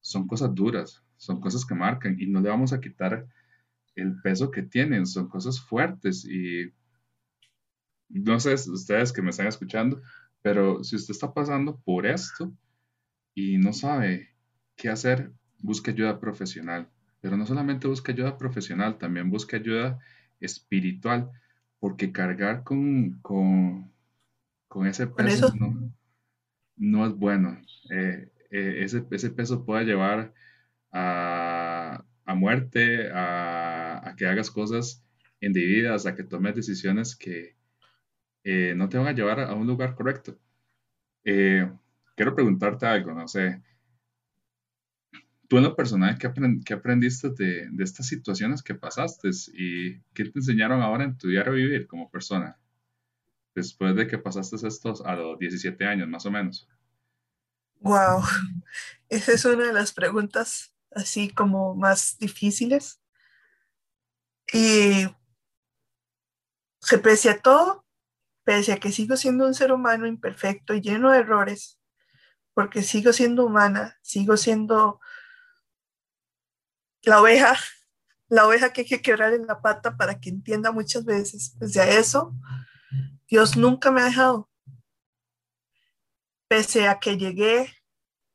son 0.00 0.28
cosas 0.28 0.54
duras, 0.54 1.02
son 1.16 1.40
cosas 1.40 1.66
que 1.66 1.74
marcan 1.74 2.14
y 2.20 2.26
no 2.26 2.40
le 2.40 2.50
vamos 2.50 2.72
a 2.72 2.80
quitar 2.80 3.26
el 3.94 4.20
peso 4.22 4.50
que 4.50 4.62
tienen, 4.62 5.06
son 5.06 5.28
cosas 5.28 5.60
fuertes 5.60 6.24
y 6.24 6.72
no 8.08 8.38
sé 8.40 8.54
ustedes 8.54 9.12
que 9.12 9.22
me 9.22 9.30
están 9.30 9.46
escuchando, 9.46 10.00
pero 10.42 10.84
si 10.84 10.96
usted 10.96 11.12
está 11.12 11.32
pasando 11.32 11.80
por 11.80 12.06
esto 12.06 12.52
y 13.34 13.58
no 13.58 13.72
sabe 13.72 14.30
qué 14.76 14.88
hacer, 14.88 15.32
busque 15.58 15.90
ayuda 15.90 16.20
profesional. 16.20 16.88
Pero 17.20 17.36
no 17.36 17.46
solamente 17.46 17.88
busque 17.88 18.12
ayuda 18.12 18.36
profesional, 18.36 18.98
también 18.98 19.30
busque 19.30 19.56
ayuda 19.56 19.98
espiritual, 20.40 21.30
porque 21.80 22.12
cargar 22.12 22.62
con, 22.62 23.18
con, 23.22 23.90
ese 24.86 25.06
peso 25.06 25.52
no, 26.76 27.06
es 27.06 27.14
bueno. 27.14 27.58
Eh, 27.90 28.28
eh, 28.50 28.84
ese, 28.84 29.06
ese, 29.10 29.30
peso 29.30 29.64
puede 29.64 29.84
llevar 29.84 30.34
a, 30.92 32.04
muerte, 32.26 33.10
a, 33.12 34.14
que 34.16 34.26
hagas 34.26 34.50
cosas 34.50 35.04
indebidas, 35.40 36.06
a 36.06 36.14
que 36.14 36.24
tomes 36.24 36.54
decisiones 36.54 37.16
que 37.16 37.56
eh, 38.44 38.74
no 38.76 38.88
te 38.88 38.98
van 38.98 39.08
a 39.08 39.12
llevar 39.12 39.40
a 39.40 39.54
un 39.54 39.66
lugar 39.66 39.94
correcto. 39.94 40.38
quiero 41.22 42.34
preguntarte 42.34 42.86
algo, 42.86 43.12
no 43.12 43.28
sé 43.28 43.62
tú 45.48 45.58
en 45.58 45.64
lo 45.64 45.76
personal, 45.76 46.18
¿qué, 46.18 46.74
aprendiste 46.74 47.30
de, 47.30 47.68
estas 47.78 48.06
situaciones 48.06 48.62
que 48.62 48.74
pasaste 48.74 49.30
y 49.52 50.00
qué 50.14 50.24
te 50.24 50.38
enseñaron 50.38 50.82
ahora 50.82 51.04
en 51.04 51.16
tu 51.16 51.28
diario 51.28 51.52
vivir 51.52 51.86
como 51.86 52.10
persona? 52.10 52.58
Después 53.54 53.94
de 53.94 54.06
que 54.06 54.18
pasaste 54.18 54.56
estos 54.66 55.00
a 55.02 55.14
los 55.14 55.38
17 55.38 55.84
años, 55.84 56.08
más 56.08 56.26
o 56.26 56.30
menos. 56.30 56.68
Wow, 57.80 58.22
esa 59.08 59.32
es 59.32 59.44
una 59.44 59.66
de 59.66 59.72
las 59.72 59.92
preguntas 59.92 60.73
así 60.94 61.30
como 61.30 61.74
más 61.74 62.18
difíciles. 62.18 63.00
Y 64.52 65.06
se 66.80 66.98
pese 66.98 67.30
a 67.30 67.40
todo, 67.40 67.86
pese 68.44 68.72
a 68.72 68.78
que 68.78 68.92
sigo 68.92 69.16
siendo 69.16 69.46
un 69.46 69.54
ser 69.54 69.72
humano 69.72 70.06
imperfecto 70.06 70.74
y 70.74 70.80
lleno 70.80 71.10
de 71.10 71.18
errores, 71.18 71.80
porque 72.52 72.82
sigo 72.82 73.12
siendo 73.12 73.46
humana, 73.46 73.98
sigo 74.02 74.36
siendo 74.36 75.00
la 77.02 77.20
oveja, 77.20 77.56
la 78.28 78.46
oveja 78.46 78.72
que 78.72 78.82
hay 78.82 78.86
que 78.86 79.02
quebrar 79.02 79.32
en 79.32 79.46
la 79.46 79.60
pata 79.60 79.96
para 79.96 80.20
que 80.20 80.28
entienda 80.30 80.72
muchas 80.72 81.04
veces. 81.04 81.56
Pese 81.58 81.80
a 81.80 81.88
eso, 81.98 82.34
Dios 83.26 83.56
nunca 83.56 83.90
me 83.90 84.02
ha 84.02 84.04
dejado. 84.04 84.50
Pese 86.48 86.86
a 86.86 87.00
que 87.00 87.16
llegué, 87.16 87.72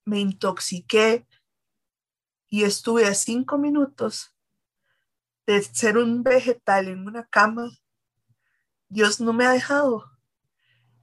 me 0.06 0.19
intoxiqué 0.19 1.28
y 2.49 2.63
estuve 2.63 3.05
a 3.05 3.13
cinco 3.13 3.57
minutos 3.57 4.35
de 5.45 5.62
ser 5.62 5.97
un 5.97 6.23
vegetal 6.23 6.88
en 6.88 7.07
una 7.07 7.25
cama, 7.25 7.69
Dios 8.88 9.19
no 9.19 9.33
me 9.33 9.45
ha 9.45 9.51
dejado. 9.51 10.05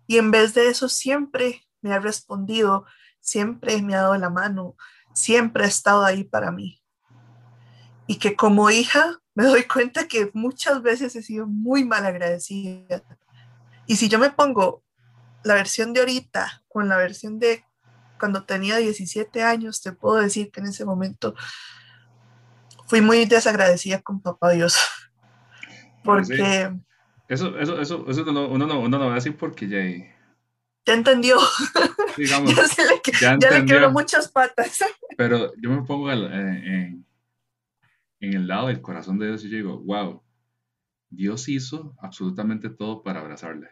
Y 0.06 0.18
en 0.18 0.30
vez 0.30 0.54
de 0.54 0.68
eso 0.68 0.88
siempre 0.88 1.66
me 1.80 1.92
ha 1.92 1.98
respondido, 1.98 2.86
siempre 3.20 3.80
me 3.82 3.94
ha 3.94 4.02
dado 4.02 4.16
la 4.16 4.30
mano, 4.30 4.76
siempre 5.14 5.64
ha 5.64 5.68
estado 5.68 6.04
ahí 6.04 6.24
para 6.24 6.52
mí 6.52 6.82
y 8.06 8.18
que 8.18 8.36
como 8.36 8.70
hija 8.70 9.20
me 9.34 9.44
doy 9.44 9.64
cuenta 9.64 10.08
que 10.08 10.30
muchas 10.32 10.82
veces 10.82 11.14
he 11.16 11.22
sido 11.22 11.46
muy 11.46 11.84
mal 11.84 12.06
agradecida. 12.06 13.02
Y 13.86 13.96
si 13.96 14.08
yo 14.08 14.18
me 14.18 14.30
pongo 14.30 14.82
la 15.44 15.54
versión 15.54 15.92
de 15.92 16.00
ahorita 16.00 16.64
con 16.68 16.88
la 16.88 16.96
versión 16.96 17.38
de 17.38 17.64
cuando 18.18 18.44
tenía 18.44 18.76
17 18.76 19.42
años, 19.42 19.82
te 19.82 19.92
puedo 19.92 20.16
decir 20.16 20.50
que 20.50 20.60
en 20.60 20.66
ese 20.66 20.84
momento 20.84 21.34
fui 22.86 23.00
muy 23.00 23.24
desagradecida 23.26 24.00
con 24.02 24.20
papá 24.20 24.52
Dios. 24.52 24.76
Porque... 26.04 26.72
Eso, 27.28 27.58
eso, 27.58 27.80
eso, 27.80 28.06
eso 28.08 28.22
uno, 28.22 28.66
no, 28.66 28.80
uno 28.80 28.98
no 28.98 29.06
va 29.06 29.12
a 29.12 29.14
decir 29.16 29.36
porque 29.36 29.66
ya... 29.68 29.80
Ya 30.86 30.94
entendió. 30.94 31.36
Digamos, 32.16 32.54
ya, 33.20 33.36
le, 33.36 33.66
ya 33.66 33.88
muchas 33.88 34.28
patas. 34.28 34.84
Pero 35.16 35.52
yo 35.56 35.70
me 35.70 35.82
pongo 35.82 36.12
en, 36.12 37.04
en 38.20 38.34
el 38.34 38.46
lado 38.46 38.68
del 38.68 38.80
corazón 38.80 39.18
de 39.18 39.26
Dios 39.26 39.44
y 39.44 39.50
yo 39.50 39.56
digo, 39.56 39.78
wow, 39.80 40.22
Dios 41.10 41.48
hizo 41.48 41.96
absolutamente 41.98 42.70
todo 42.70 43.02
para 43.02 43.20
abrazarle. 43.20 43.68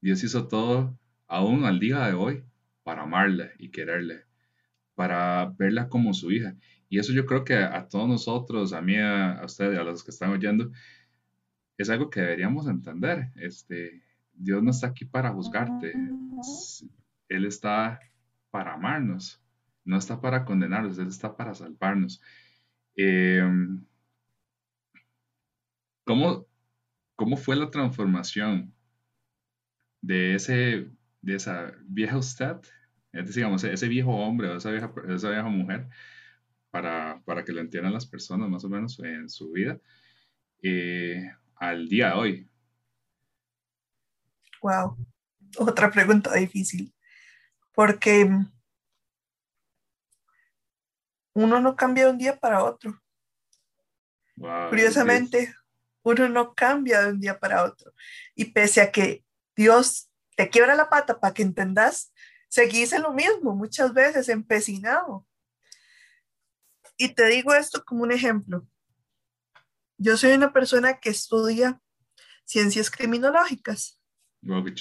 Dios 0.00 0.22
hizo 0.24 0.48
todo, 0.48 0.98
aún 1.26 1.64
al 1.64 1.78
día 1.78 2.06
de 2.06 2.14
hoy, 2.14 2.44
para 2.90 3.02
amarle 3.02 3.52
y 3.58 3.70
quererle, 3.70 4.24
para 4.96 5.54
verla 5.56 5.88
como 5.88 6.12
su 6.12 6.32
hija. 6.32 6.56
Y 6.88 6.98
eso 6.98 7.12
yo 7.12 7.24
creo 7.24 7.44
que 7.44 7.54
a 7.54 7.86
todos 7.88 8.08
nosotros, 8.08 8.72
a 8.72 8.82
mí, 8.82 8.96
a, 8.98 9.40
ustedes, 9.44 9.78
a 9.78 9.84
los 9.84 10.02
que 10.02 10.10
están 10.10 10.32
oyendo, 10.32 10.72
es 11.78 11.88
algo 11.88 12.10
que 12.10 12.20
deberíamos 12.20 12.66
entender. 12.66 13.30
Este, 13.36 14.02
Dios 14.32 14.60
no 14.60 14.72
está 14.72 14.88
aquí 14.88 15.04
para 15.04 15.30
juzgarte. 15.30 15.92
Él 17.28 17.44
está 17.44 18.00
para 18.50 18.74
amarnos. 18.74 19.40
No 19.84 19.96
está 19.96 20.20
para 20.20 20.44
condenarnos, 20.44 20.98
Él 20.98 21.06
está 21.06 21.36
para 21.36 21.54
salvarnos. 21.54 22.20
Em, 22.96 23.86
¿cómo, 26.02 26.44
¿Cómo 27.14 27.36
fue 27.36 27.54
la 27.54 27.70
transformación 27.70 28.74
de, 30.00 30.34
ese, 30.34 30.90
de 31.22 31.36
esa 31.36 31.72
vieja 31.84 32.18
usted, 32.18 32.56
digamos, 33.12 33.64
ese 33.64 33.88
viejo 33.88 34.10
hombre 34.10 34.48
o 34.48 34.56
esa 34.56 34.70
vieja, 34.70 34.92
esa 35.08 35.30
vieja 35.30 35.48
mujer, 35.48 35.88
para, 36.70 37.20
para, 37.24 37.44
que 37.44 37.52
lo 37.52 37.60
entiendan 37.60 37.92
las 37.92 38.06
personas 38.06 38.48
más 38.48 38.64
o 38.64 38.68
menos 38.68 38.98
en 39.00 39.28
su 39.28 39.50
vida, 39.52 39.78
eh, 40.62 41.30
al 41.56 41.88
día 41.88 42.08
de 42.08 42.14
hoy? 42.14 42.50
Wow, 44.62 44.96
otra 45.58 45.90
pregunta 45.90 46.34
difícil, 46.34 46.94
porque 47.72 48.28
uno 51.34 51.60
no 51.60 51.76
cambia 51.76 52.04
de 52.04 52.10
un 52.10 52.18
día 52.18 52.38
para 52.38 52.64
otro. 52.64 53.00
Curiosamente, 54.68 55.54
uno 56.02 56.28
no 56.28 56.54
cambia 56.54 57.02
de 57.02 57.12
un 57.12 57.20
día 57.20 57.38
para 57.38 57.64
otro. 57.64 57.92
Y 58.34 58.46
pese 58.46 58.80
a 58.80 58.90
que 58.90 59.24
Dios 59.54 60.10
te 60.34 60.48
quiebra 60.48 60.74
la 60.74 60.88
pata 60.88 61.20
para 61.20 61.34
que 61.34 61.42
entendas, 61.42 62.12
seguís 62.50 62.92
en 62.92 63.02
lo 63.02 63.12
mismo, 63.12 63.54
muchas 63.54 63.94
veces 63.94 64.28
empecinado. 64.28 65.26
Y 66.98 67.14
te 67.14 67.26
digo 67.26 67.54
esto 67.54 67.82
como 67.84 68.02
un 68.02 68.12
ejemplo. 68.12 68.66
Yo 69.96 70.16
soy 70.16 70.32
una 70.32 70.52
persona 70.52 70.98
que 70.98 71.10
estudia 71.10 71.80
ciencias 72.44 72.90
criminológicas. 72.90 73.98
Wow, 74.42 74.64
qué 74.64 74.72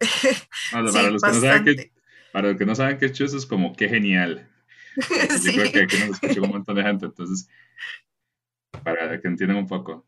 para, 0.72 1.10
los 1.10 1.22
que 1.22 1.28
no 1.28 1.40
saben 1.40 1.64
que, 1.64 1.92
para 2.32 2.48
los 2.48 2.58
que 2.58 2.66
no 2.66 2.74
saben 2.74 2.98
qué 2.98 3.06
es 3.06 3.46
como 3.46 3.74
qué 3.74 3.88
genial. 3.88 4.50
Yo 4.96 5.52
creo 5.52 5.72
que 5.72 5.82
aquí 5.82 5.96
nos 5.98 6.10
escucha 6.22 6.40
un 6.40 6.50
montón 6.50 6.76
de 6.76 6.82
gente, 6.82 7.06
entonces, 7.06 7.48
para 8.82 9.20
que 9.20 9.28
entiendan 9.28 9.58
un 9.58 9.66
poco. 9.66 10.06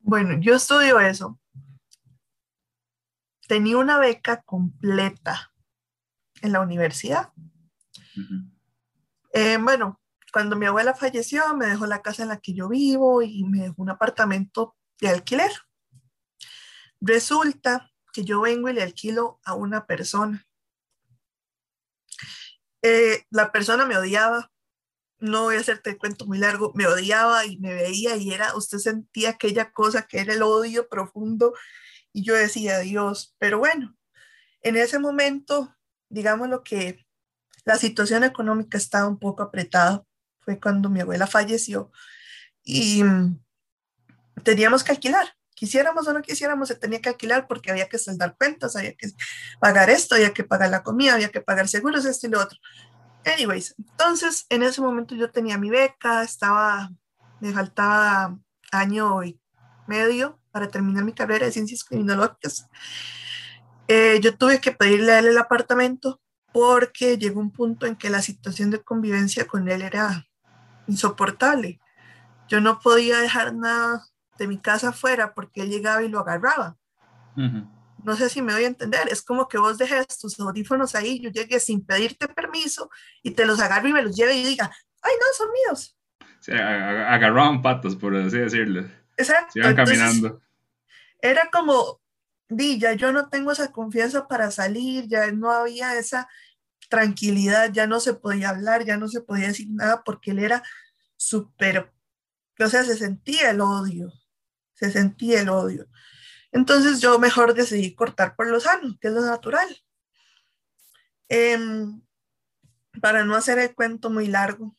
Bueno, 0.00 0.38
yo 0.40 0.56
estudio 0.56 1.00
eso. 1.00 1.40
Tenía 3.48 3.76
una 3.78 3.98
beca 3.98 4.42
completa 4.42 5.52
en 6.40 6.52
la 6.52 6.60
universidad. 6.60 7.32
Eh, 9.32 9.58
bueno, 9.60 10.00
cuando 10.32 10.56
mi 10.56 10.66
abuela 10.66 10.94
falleció, 10.94 11.54
me 11.56 11.66
dejó 11.66 11.86
la 11.86 12.02
casa 12.02 12.22
en 12.22 12.28
la 12.28 12.38
que 12.38 12.54
yo 12.54 12.68
vivo 12.68 13.22
y 13.22 13.44
me 13.44 13.62
dejó 13.62 13.82
un 13.82 13.90
apartamento 13.90 14.76
de 15.00 15.08
alquiler. 15.08 15.50
Resulta 17.00 17.90
que 18.12 18.24
yo 18.24 18.40
vengo 18.40 18.68
y 18.68 18.72
le 18.72 18.82
alquilo 18.82 19.40
a 19.44 19.54
una 19.54 19.86
persona 19.86 20.46
eh, 22.86 23.24
la 23.30 23.50
persona 23.50 23.86
me 23.86 23.96
odiaba, 23.96 24.52
no 25.18 25.44
voy 25.44 25.56
a 25.56 25.60
hacerte 25.60 25.88
el 25.88 25.96
cuento 25.96 26.26
muy 26.26 26.36
largo, 26.36 26.70
me 26.74 26.86
odiaba 26.86 27.46
y 27.46 27.56
me 27.56 27.72
veía 27.72 28.14
y 28.16 28.30
era, 28.30 28.54
usted 28.56 28.76
sentía 28.76 29.30
aquella 29.30 29.72
cosa 29.72 30.06
que 30.06 30.18
era 30.18 30.34
el 30.34 30.42
odio 30.42 30.86
profundo 30.90 31.54
y 32.14 32.22
yo 32.22 32.34
decía, 32.34 32.78
Dios, 32.78 33.34
pero 33.38 33.58
bueno, 33.58 33.94
en 34.62 34.76
ese 34.76 34.98
momento, 35.00 35.76
digamos 36.08 36.48
lo 36.48 36.62
que 36.62 37.04
la 37.64 37.76
situación 37.76 38.22
económica 38.22 38.78
estaba 38.78 39.08
un 39.08 39.18
poco 39.18 39.42
apretada, 39.42 40.04
fue 40.40 40.60
cuando 40.60 40.88
mi 40.88 41.00
abuela 41.00 41.26
falleció 41.26 41.90
y 42.62 43.02
mm, 43.02 43.42
teníamos 44.44 44.84
que 44.84 44.92
alquilar. 44.92 45.26
Quisiéramos 45.54 46.06
o 46.06 46.12
no 46.12 46.22
quisiéramos, 46.22 46.68
se 46.68 46.76
tenía 46.76 47.00
que 47.00 47.08
alquilar 47.08 47.48
porque 47.48 47.72
había 47.72 47.88
que 47.88 47.98
saldar 47.98 48.36
cuentas, 48.36 48.76
había 48.76 48.94
que 48.94 49.10
pagar 49.58 49.90
esto, 49.90 50.14
había 50.14 50.32
que 50.32 50.44
pagar 50.44 50.70
la 50.70 50.84
comida, 50.84 51.14
había 51.14 51.30
que 51.30 51.40
pagar 51.40 51.66
seguros, 51.68 52.04
esto 52.04 52.28
y 52.28 52.30
lo 52.30 52.40
otro. 52.40 52.58
Anyways, 53.24 53.74
entonces 53.76 54.46
en 54.50 54.62
ese 54.62 54.80
momento 54.80 55.16
yo 55.16 55.32
tenía 55.32 55.58
mi 55.58 55.70
beca, 55.70 56.22
estaba, 56.22 56.90
me 57.40 57.52
faltaba 57.52 58.38
año 58.70 59.24
y 59.24 59.40
medio 59.88 60.38
para 60.54 60.68
terminar 60.68 61.04
mi 61.04 61.12
carrera 61.12 61.46
de 61.46 61.52
ciencias 61.52 61.82
criminológicas. 61.82 62.68
Eh, 63.88 64.20
yo 64.22 64.36
tuve 64.36 64.60
que 64.60 64.70
pedirle 64.70 65.10
a 65.10 65.18
él 65.18 65.26
el 65.26 65.36
apartamento 65.36 66.20
porque 66.52 67.18
llegó 67.18 67.40
un 67.40 67.50
punto 67.50 67.86
en 67.86 67.96
que 67.96 68.08
la 68.08 68.22
situación 68.22 68.70
de 68.70 68.80
convivencia 68.80 69.48
con 69.48 69.68
él 69.68 69.82
era 69.82 70.28
insoportable. 70.86 71.80
Yo 72.46 72.60
no 72.60 72.78
podía 72.78 73.18
dejar 73.18 73.52
nada 73.52 74.06
de 74.38 74.46
mi 74.46 74.58
casa 74.58 74.90
afuera 74.90 75.34
porque 75.34 75.62
él 75.62 75.70
llegaba 75.70 76.04
y 76.04 76.08
lo 76.08 76.20
agarraba. 76.20 76.76
No 78.04 78.14
sé 78.14 78.28
si 78.28 78.40
me 78.40 78.52
voy 78.52 78.62
a 78.62 78.68
entender, 78.68 79.08
es 79.10 79.22
como 79.22 79.48
que 79.48 79.58
vos 79.58 79.76
dejes 79.76 80.06
tus 80.20 80.38
audífonos 80.38 80.94
ahí, 80.94 81.18
yo 81.18 81.30
llegué 81.30 81.58
sin 81.58 81.84
pedirte 81.84 82.28
permiso 82.28 82.88
y 83.24 83.32
te 83.32 83.44
los 83.44 83.58
agarro 83.58 83.88
y 83.88 83.92
me 83.92 84.02
los 84.02 84.14
lleve 84.14 84.36
y 84.36 84.44
diga, 84.44 84.70
ay, 85.02 85.12
no, 85.18 85.26
son 85.36 85.48
míos. 85.52 85.98
Sí, 86.38 86.52
agarraban 86.52 87.60
patos, 87.60 87.96
por 87.96 88.14
así 88.14 88.38
decirlo. 88.38 88.84
Exacto. 89.16 89.52
iban 89.58 89.74
caminando. 89.74 90.40
Era 91.24 91.50
como, 91.50 92.00
di, 92.48 92.78
ya 92.78 92.92
yo 92.94 93.12
no 93.12 93.28
tengo 93.30 93.52
esa 93.52 93.72
confianza 93.72 94.28
para 94.28 94.50
salir, 94.50 95.08
ya 95.08 95.32
no 95.32 95.50
había 95.50 95.98
esa 95.98 96.28
tranquilidad, 96.90 97.72
ya 97.72 97.86
no 97.86 98.00
se 98.00 98.14
podía 98.14 98.50
hablar, 98.50 98.84
ya 98.84 98.96
no 98.98 99.08
se 99.08 99.22
podía 99.22 99.48
decir 99.48 99.68
nada 99.70 100.02
porque 100.04 100.32
él 100.32 100.40
era 100.40 100.62
súper, 101.16 101.92
o 102.60 102.68
sea, 102.68 102.84
se 102.84 102.96
sentía 102.96 103.50
el 103.50 103.60
odio 103.60 104.12
se 104.74 104.90
sentía 104.90 105.40
el 105.40 105.48
odio. 105.48 105.86
Entonces 106.52 107.00
yo 107.00 107.18
mejor 107.18 107.54
decidí 107.54 107.94
cortar 107.94 108.36
por 108.36 108.48
lo 108.48 108.60
sano, 108.60 108.96
que 109.00 109.08
es 109.08 109.14
lo 109.14 109.22
natural. 109.22 109.68
Em, 111.28 112.02
para 113.00 113.24
no 113.24 113.34
hacer 113.34 113.58
el 113.58 113.74
cuento 113.74 114.10
muy 114.10 114.26
largo, 114.26 114.76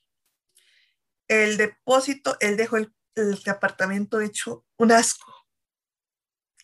el 1.27 1.57
depósito, 1.57 2.37
él 2.39 2.55
dejó 2.55 2.77
el, 2.77 2.93
apartamento 3.47 4.19
hecho 4.19 4.65
un 4.77 4.91
asco, 4.91 5.33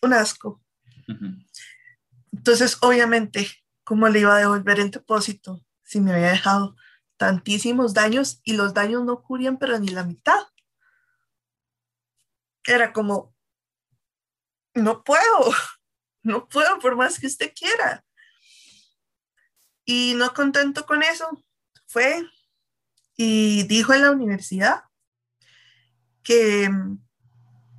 un 0.02 0.12
asco. 0.12 0.62
Entonces, 2.32 2.78
obviamente, 2.80 3.48
¿cómo 3.84 4.08
le 4.08 4.20
iba 4.20 4.36
a 4.36 4.40
devolver 4.40 4.80
el 4.80 4.90
depósito 4.90 5.64
si 5.82 6.00
me 6.00 6.12
había 6.12 6.30
dejado 6.30 6.76
tantísimos 7.16 7.94
daños 7.94 8.40
y 8.44 8.54
los 8.54 8.74
daños 8.74 9.04
no 9.04 9.22
cubrían 9.22 9.58
pero 9.58 9.78
ni 9.78 9.88
la 9.88 10.04
mitad? 10.04 10.40
era 12.64 12.92
como, 12.92 13.34
no 14.74 15.02
puedo, 15.02 15.52
no 16.22 16.48
puedo 16.48 16.78
por 16.78 16.96
más 16.96 17.18
que 17.18 17.26
usted 17.26 17.52
quiera. 17.54 18.04
Y 19.84 20.14
no 20.14 20.32
contento 20.32 20.86
con 20.86 21.02
eso, 21.02 21.28
fue 21.86 22.24
y 23.16 23.64
dijo 23.64 23.92
en 23.92 24.02
la 24.02 24.10
universidad 24.10 24.84
que 26.22 26.70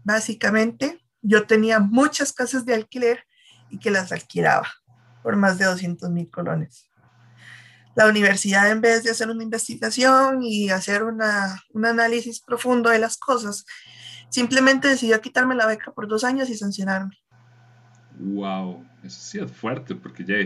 básicamente 0.03 1.02
yo 1.23 1.47
tenía 1.47 1.79
muchas 1.79 2.31
casas 2.31 2.65
de 2.65 2.75
alquiler 2.75 3.25
y 3.71 3.79
que 3.79 3.89
las 3.89 4.11
alquilaba 4.11 4.71
por 5.23 5.35
más 5.35 5.57
de 5.57 5.65
200 5.65 6.11
mil 6.11 6.29
colones. 6.29 6.91
La 7.95 8.07
universidad, 8.07 8.69
en 8.69 8.81
vez 8.81 9.03
de 9.03 9.11
hacer 9.11 9.29
una 9.29 9.43
investigación 9.43 10.43
y 10.43 10.69
hacer 10.69 11.03
una, 11.03 11.59
un 11.69 11.85
análisis 11.85 12.41
profundo 12.41 12.89
de 12.89 12.99
las 12.99 13.17
cosas, 13.17 13.65
Simplemente 14.33 14.87
decidió 14.87 15.21
quitarme 15.21 15.53
la 15.53 15.67
beca 15.67 15.91
por 15.91 16.07
dos 16.07 16.23
años 16.23 16.49
y 16.49 16.57
sancionarme. 16.57 17.15
Wow, 18.17 18.83
eso 19.03 19.19
sí 19.21 19.37
es 19.37 19.51
fuerte, 19.51 19.93
porque 19.93 20.25
ya 20.25 20.37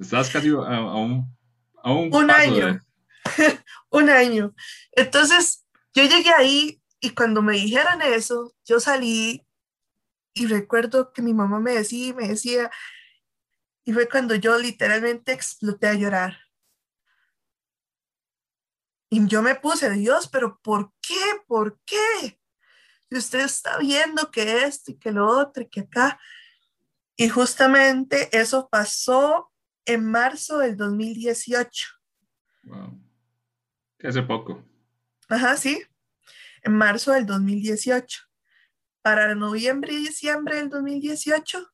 estabas 0.00 0.30
casi 0.30 0.48
a, 0.48 0.52
un, 0.54 1.36
a 1.82 1.92
un, 1.92 2.14
un 2.14 2.30
año. 2.30 2.80
un 3.90 4.08
año. 4.08 4.54
Entonces, 4.92 5.66
yo 5.92 6.04
llegué 6.04 6.30
ahí 6.30 6.80
y 6.98 7.10
cuando 7.10 7.42
me 7.42 7.52
dijeron 7.52 8.00
eso, 8.00 8.54
yo 8.64 8.80
salí 8.80 9.45
y 10.36 10.46
recuerdo 10.46 11.12
que 11.14 11.22
mi 11.22 11.32
mamá 11.32 11.60
me 11.60 11.72
decía, 11.72 12.12
me 12.14 12.28
decía, 12.28 12.70
Y 13.84 13.92
fue 13.92 14.06
cuando 14.06 14.34
yo 14.34 14.58
literalmente 14.58 15.32
exploté 15.32 15.86
a 15.88 15.94
llorar. 15.94 16.38
Y 19.08 19.26
yo 19.28 19.40
me 19.40 19.54
puse, 19.54 19.88
Dios, 19.90 20.28
pero 20.28 20.60
¿por 20.60 20.92
qué? 21.00 21.14
¿Por 21.46 21.80
qué? 21.86 22.38
Si 23.08 23.16
usted 23.16 23.40
está 23.40 23.78
viendo 23.78 24.30
que 24.30 24.64
esto 24.64 24.90
y 24.90 24.98
que 24.98 25.10
lo 25.10 25.26
otro 25.26 25.62
y 25.62 25.68
que 25.68 25.80
acá. 25.80 26.20
Y 27.16 27.30
justamente 27.30 28.28
eso 28.36 28.68
pasó 28.68 29.50
en 29.86 30.04
marzo 30.04 30.58
del 30.58 30.76
2018. 30.76 31.86
Wow. 32.64 33.00
Hace 34.04 34.22
poco. 34.22 34.62
Ajá, 35.28 35.56
sí. 35.56 35.82
En 36.62 36.74
marzo 36.74 37.12
del 37.12 37.24
2018. 37.24 38.25
Para 39.06 39.36
noviembre 39.36 39.92
y 39.92 39.98
diciembre 39.98 40.56
del 40.56 40.68
2018. 40.68 41.72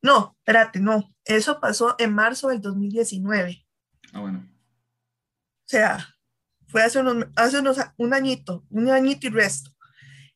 No, 0.00 0.36
espérate, 0.38 0.78
no. 0.78 1.12
Eso 1.24 1.58
pasó 1.58 1.96
en 1.98 2.14
marzo 2.14 2.50
del 2.50 2.60
2019. 2.60 3.66
Ah, 4.12 4.20
bueno. 4.20 4.48
O 4.48 5.64
sea, 5.64 6.14
fue 6.68 6.84
hace, 6.84 7.00
unos, 7.00 7.26
hace 7.34 7.58
unos, 7.58 7.78
un 7.96 8.14
añito, 8.14 8.64
un 8.70 8.88
añito 8.90 9.26
y 9.26 9.30
resto. 9.30 9.72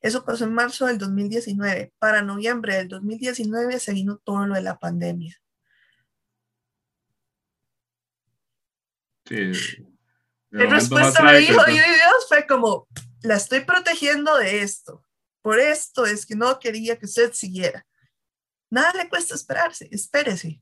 Eso 0.00 0.24
pasó 0.24 0.42
en 0.42 0.52
marzo 0.52 0.86
del 0.86 0.98
2019. 0.98 1.92
Para 2.00 2.22
noviembre 2.22 2.74
del 2.74 2.88
2019 2.88 3.78
se 3.78 3.92
vino 3.92 4.16
todo 4.16 4.48
lo 4.48 4.56
de 4.56 4.62
la 4.62 4.80
pandemia. 4.80 5.36
Sí. 9.26 9.52
En 10.50 10.70
respuesta 10.72 11.22
me 11.22 11.38
dijo, 11.38 11.62
y 11.68 11.74
Dios 11.74 12.26
fue 12.28 12.48
como, 12.48 12.88
la 13.22 13.36
estoy 13.36 13.60
protegiendo 13.60 14.36
de 14.38 14.62
esto. 14.62 15.05
Por 15.46 15.60
esto 15.60 16.04
es 16.06 16.26
que 16.26 16.34
no 16.34 16.58
quería 16.58 16.98
que 16.98 17.06
usted 17.06 17.32
siguiera. 17.32 17.86
Nada 18.68 18.92
le 18.94 19.08
cuesta 19.08 19.36
esperarse, 19.36 19.88
espérese. 19.92 20.60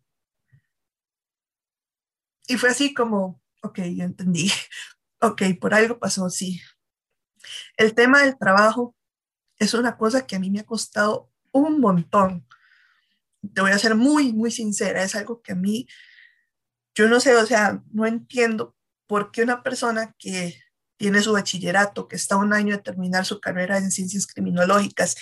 Y 2.46 2.58
fue 2.58 2.68
así 2.68 2.92
como, 2.92 3.42
ok, 3.62 3.78
ya 3.96 4.04
entendí. 4.04 4.50
Ok, 5.22 5.40
por 5.58 5.72
algo 5.72 5.98
pasó, 5.98 6.28
sí. 6.28 6.60
El 7.78 7.94
tema 7.94 8.24
del 8.24 8.36
trabajo 8.36 8.94
es 9.58 9.72
una 9.72 9.96
cosa 9.96 10.26
que 10.26 10.36
a 10.36 10.38
mí 10.38 10.50
me 10.50 10.60
ha 10.60 10.66
costado 10.66 11.32
un 11.50 11.80
montón. 11.80 12.46
Te 13.54 13.62
voy 13.62 13.70
a 13.70 13.78
ser 13.78 13.94
muy, 13.94 14.34
muy 14.34 14.50
sincera, 14.50 15.02
es 15.02 15.14
algo 15.14 15.40
que 15.40 15.52
a 15.52 15.56
mí, 15.56 15.88
yo 16.94 17.08
no 17.08 17.20
sé, 17.20 17.34
o 17.36 17.46
sea, 17.46 17.82
no 17.90 18.04
entiendo 18.04 18.76
por 19.06 19.30
qué 19.30 19.44
una 19.44 19.62
persona 19.62 20.14
que 20.18 20.62
tiene 20.96 21.20
su 21.20 21.32
bachillerato, 21.32 22.08
que 22.08 22.16
está 22.16 22.36
un 22.36 22.52
año 22.52 22.76
de 22.76 22.82
terminar 22.82 23.24
su 23.24 23.40
carrera 23.40 23.78
en 23.78 23.90
ciencias 23.90 24.26
criminológicas, 24.26 25.16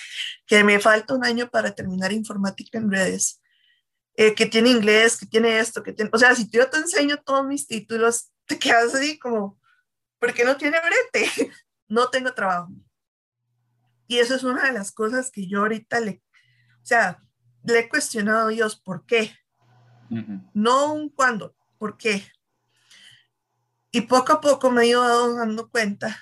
que 0.45 0.63
me 0.63 0.79
falta 0.79 1.13
un 1.13 1.25
año 1.25 1.49
para 1.49 1.73
terminar 1.73 2.11
informática 2.11 2.77
en 2.77 2.91
redes, 2.91 3.41
eh, 4.15 4.35
que 4.35 4.45
tiene 4.45 4.69
inglés, 4.69 5.17
que 5.17 5.25
tiene 5.25 5.59
esto, 5.59 5.81
que 5.81 5.93
tiene, 5.93 6.11
o 6.13 6.17
sea, 6.17 6.35
si 6.35 6.49
yo 6.49 6.69
te 6.69 6.77
enseño 6.77 7.17
todos 7.17 7.45
mis 7.45 7.67
títulos, 7.67 8.31
te 8.45 8.59
quedas 8.59 8.93
así 8.93 9.17
como, 9.17 9.59
¿por 10.19 10.33
qué 10.33 10.45
no 10.45 10.55
tiene 10.57 10.77
brete? 10.79 11.31
no 11.87 12.09
tengo 12.09 12.33
trabajo. 12.33 12.71
Y 14.07 14.19
eso 14.19 14.35
es 14.35 14.43
una 14.43 14.65
de 14.65 14.73
las 14.73 14.91
cosas 14.91 15.31
que 15.31 15.47
yo 15.47 15.61
ahorita 15.61 15.99
le, 15.99 16.21
o 16.81 16.85
sea, 16.85 17.17
le 17.63 17.79
he 17.79 17.89
cuestionado 17.89 18.47
a 18.47 18.51
Dios, 18.51 18.79
¿por 18.79 19.05
qué? 19.05 19.35
No 20.53 20.93
un 20.93 21.09
cuándo, 21.09 21.55
¿por 21.79 21.97
qué? 21.97 22.23
Y 23.95 24.01
poco 24.01 24.33
a 24.33 24.41
poco 24.41 24.71
me 24.71 24.81
he 24.81 24.87
ido 24.87 25.35
dando 25.35 25.69
cuenta 25.69 26.19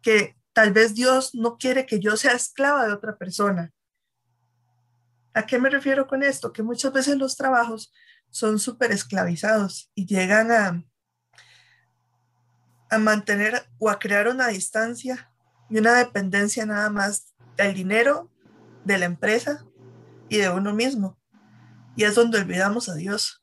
que 0.00 0.36
tal 0.54 0.72
vez 0.72 0.94
Dios 0.94 1.34
no 1.34 1.58
quiere 1.58 1.84
que 1.84 2.00
yo 2.00 2.16
sea 2.16 2.32
esclava 2.32 2.86
de 2.86 2.94
otra 2.94 3.18
persona. 3.18 3.74
¿A 5.34 5.44
qué 5.44 5.58
me 5.58 5.68
refiero 5.68 6.06
con 6.06 6.22
esto? 6.22 6.54
Que 6.54 6.62
muchas 6.62 6.94
veces 6.94 7.18
los 7.18 7.36
trabajos 7.36 7.92
son 8.30 8.58
súper 8.58 8.90
esclavizados 8.90 9.90
y 9.94 10.06
llegan 10.06 10.50
a, 10.50 10.82
a 12.88 12.98
mantener 12.98 13.68
o 13.78 13.90
a 13.90 13.98
crear 13.98 14.26
una 14.28 14.48
distancia 14.48 15.30
y 15.68 15.76
una 15.76 15.92
dependencia 15.92 16.64
nada 16.64 16.88
más 16.88 17.34
del 17.58 17.74
dinero, 17.74 18.30
de 18.82 18.96
la 18.96 19.04
empresa 19.04 19.66
y 20.30 20.38
de 20.38 20.48
uno 20.48 20.72
mismo. 20.72 21.18
Y 21.96 22.04
es 22.04 22.14
donde 22.14 22.38
olvidamos 22.38 22.88
a 22.88 22.94
Dios. 22.94 23.42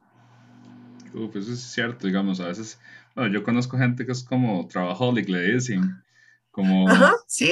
Uf, 1.13 1.35
eso 1.35 1.53
es 1.53 1.61
cierto, 1.61 2.07
digamos, 2.07 2.39
a 2.39 2.47
veces 2.47 2.79
bueno, 3.15 3.33
yo 3.33 3.43
conozco 3.43 3.77
gente 3.77 4.05
que 4.05 4.11
es 4.11 4.23
como 4.23 4.67
trabajaholic, 4.67 5.29
le 5.29 5.53
dicen, 5.53 6.03
como 6.51 6.87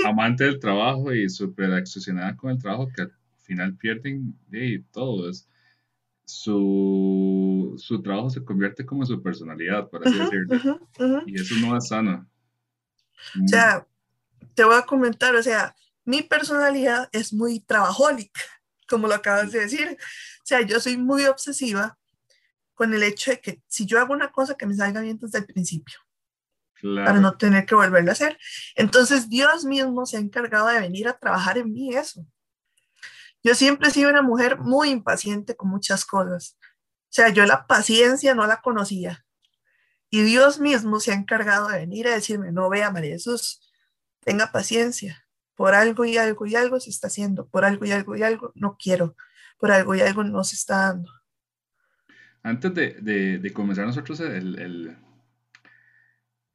amante 0.06 0.44
del 0.44 0.60
trabajo 0.60 1.14
y 1.14 1.30
súper 1.30 1.72
obsesionada 1.72 2.36
con 2.36 2.52
el 2.52 2.60
trabajo, 2.60 2.90
que 2.96 3.04
al 3.04 3.12
final 3.44 3.76
pierden 3.76 4.36
y 4.52 4.80
todo. 4.84 5.30
Es, 5.30 5.48
su, 6.26 7.76
su 7.78 8.02
trabajo 8.02 8.30
se 8.30 8.44
convierte 8.44 8.86
como 8.86 9.06
su 9.06 9.22
personalidad, 9.22 9.90
por 9.90 10.08
así 10.08 10.18
decirlo. 10.18 10.80
Y 11.26 11.36
eso 11.36 11.56
no 11.56 11.78
es 11.78 11.88
sano. 11.88 12.28
O 13.44 13.48
sea, 13.48 13.86
te 14.56 14.64
voy 14.64 14.76
a 14.76 14.84
comentar, 14.84 15.36
o 15.36 15.44
sea, 15.44 15.76
mi 16.06 16.22
personalidad 16.22 17.10
es 17.12 17.34
muy 17.34 17.60
trabajólica, 17.60 18.42
como 18.88 19.08
lo 19.08 19.16
acabas 19.16 19.52
de 19.52 19.60
decir. 19.60 19.98
O 20.00 20.46
sea, 20.46 20.62
yo 20.62 20.80
soy 20.80 20.98
muy 20.98 21.26
obsesiva 21.26 22.00
con 22.82 22.96
el 22.96 23.04
hecho 23.04 23.30
de 23.30 23.40
que 23.40 23.62
si 23.68 23.86
yo 23.86 24.00
hago 24.00 24.12
una 24.12 24.32
cosa 24.32 24.56
que 24.56 24.66
me 24.66 24.74
salga 24.74 25.02
bien 25.02 25.20
desde 25.22 25.38
el 25.38 25.46
principio, 25.46 26.00
para 26.82 27.20
no 27.20 27.38
tener 27.38 27.68
que 27.68 27.76
volverlo 27.76 28.10
a 28.10 28.14
hacer. 28.14 28.40
Entonces 28.74 29.30
Dios 29.30 29.66
mismo 29.66 30.08
se 30.08 30.18
ha 30.18 30.20
encargado 30.20 30.66
de 30.66 30.80
venir 30.80 31.08
a 31.08 31.16
trabajar 31.16 31.60
en 31.60 31.72
mí 31.72 31.96
eso. 31.96 32.26
Yo 33.44 33.54
siempre 33.54 33.90
he 33.90 33.92
sido 33.92 34.10
una 34.10 34.24
mujer 34.24 34.58
muy 34.58 34.90
impaciente 34.90 35.56
con 35.56 35.70
muchas 35.70 36.06
cosas. 36.06 36.58
O 36.64 37.14
sea, 37.14 37.30
yo 37.30 37.46
la 37.46 37.68
paciencia 37.68 38.34
no 38.34 38.48
la 38.48 38.62
conocía. 38.62 39.24
Y 40.10 40.24
Dios 40.24 40.60
mismo 40.60 41.00
se 41.00 41.12
ha 41.12 41.14
encargado 41.14 41.68
de 41.68 41.78
venir 41.78 42.08
a 42.08 42.16
decirme, 42.16 42.52
no 42.52 42.68
vea 42.68 42.90
María 42.90 43.12
Jesús, 43.12 43.62
tenga 44.22 44.52
paciencia. 44.52 45.28
Por 45.54 45.76
algo 45.76 46.04
y 46.04 46.18
algo 46.18 46.48
y 46.48 46.56
algo 46.56 46.80
se 46.80 46.90
está 46.90 47.10
haciendo. 47.10 47.48
Por 47.48 47.64
algo 47.64 47.86
y 47.86 47.92
algo 47.92 48.16
y 48.16 48.24
algo 48.24 48.52
no 48.56 48.76
quiero. 48.80 49.16
Por 49.60 49.72
algo 49.72 49.94
y 49.94 50.02
algo 50.02 50.24
no 50.24 50.44
se 50.44 50.56
está 50.56 50.78
dando. 50.78 51.21
Antes 52.44 52.74
de, 52.74 53.52
comenzar 53.54 53.86
nosotros 53.86 54.20
el, 54.20 54.98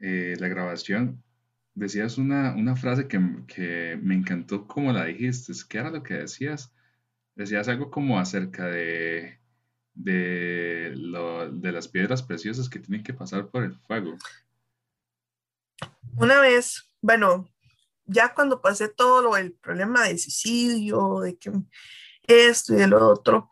eh, 0.01 0.37
la 0.39 0.49
grabación, 0.49 1.23
decías 1.75 2.19
una, 2.19 2.77
frase 2.77 3.07
que, 3.07 3.19
me 3.19 4.15
encantó 4.15 4.67
como 4.67 4.93
la 4.93 5.05
dijiste. 5.05 5.53
¿Qué 5.69 5.79
era 5.79 5.91
lo 5.91 6.03
que 6.03 6.15
decías? 6.15 6.75
Decías 7.35 7.69
algo 7.69 7.91
como 7.91 8.19
acerca 8.19 8.67
de, 8.67 9.39
de, 9.95 10.95
de 11.53 11.73
las 11.73 11.89
piedras 11.89 12.23
preciosas 12.23 12.69
que 12.69 12.79
tienen 12.81 13.05
que 13.05 13.15
pasar 13.15 13.47
por 13.49 13.63
el 13.63 13.75
fuego. 13.75 14.17
Una 16.17 16.41
vez, 16.41 16.91
bueno, 17.01 17.49
ya 18.07 18.33
cuando 18.35 18.61
pasé 18.61 18.89
todo 18.89 19.23
lo, 19.23 19.37
el 19.37 19.53
problema 19.53 20.05
de 20.05 20.19
suicidio, 20.19 21.21
de 21.21 21.37
que 21.37 21.53
esto 22.23 22.77
y 22.77 22.83
el 22.83 22.95
otro, 22.95 23.51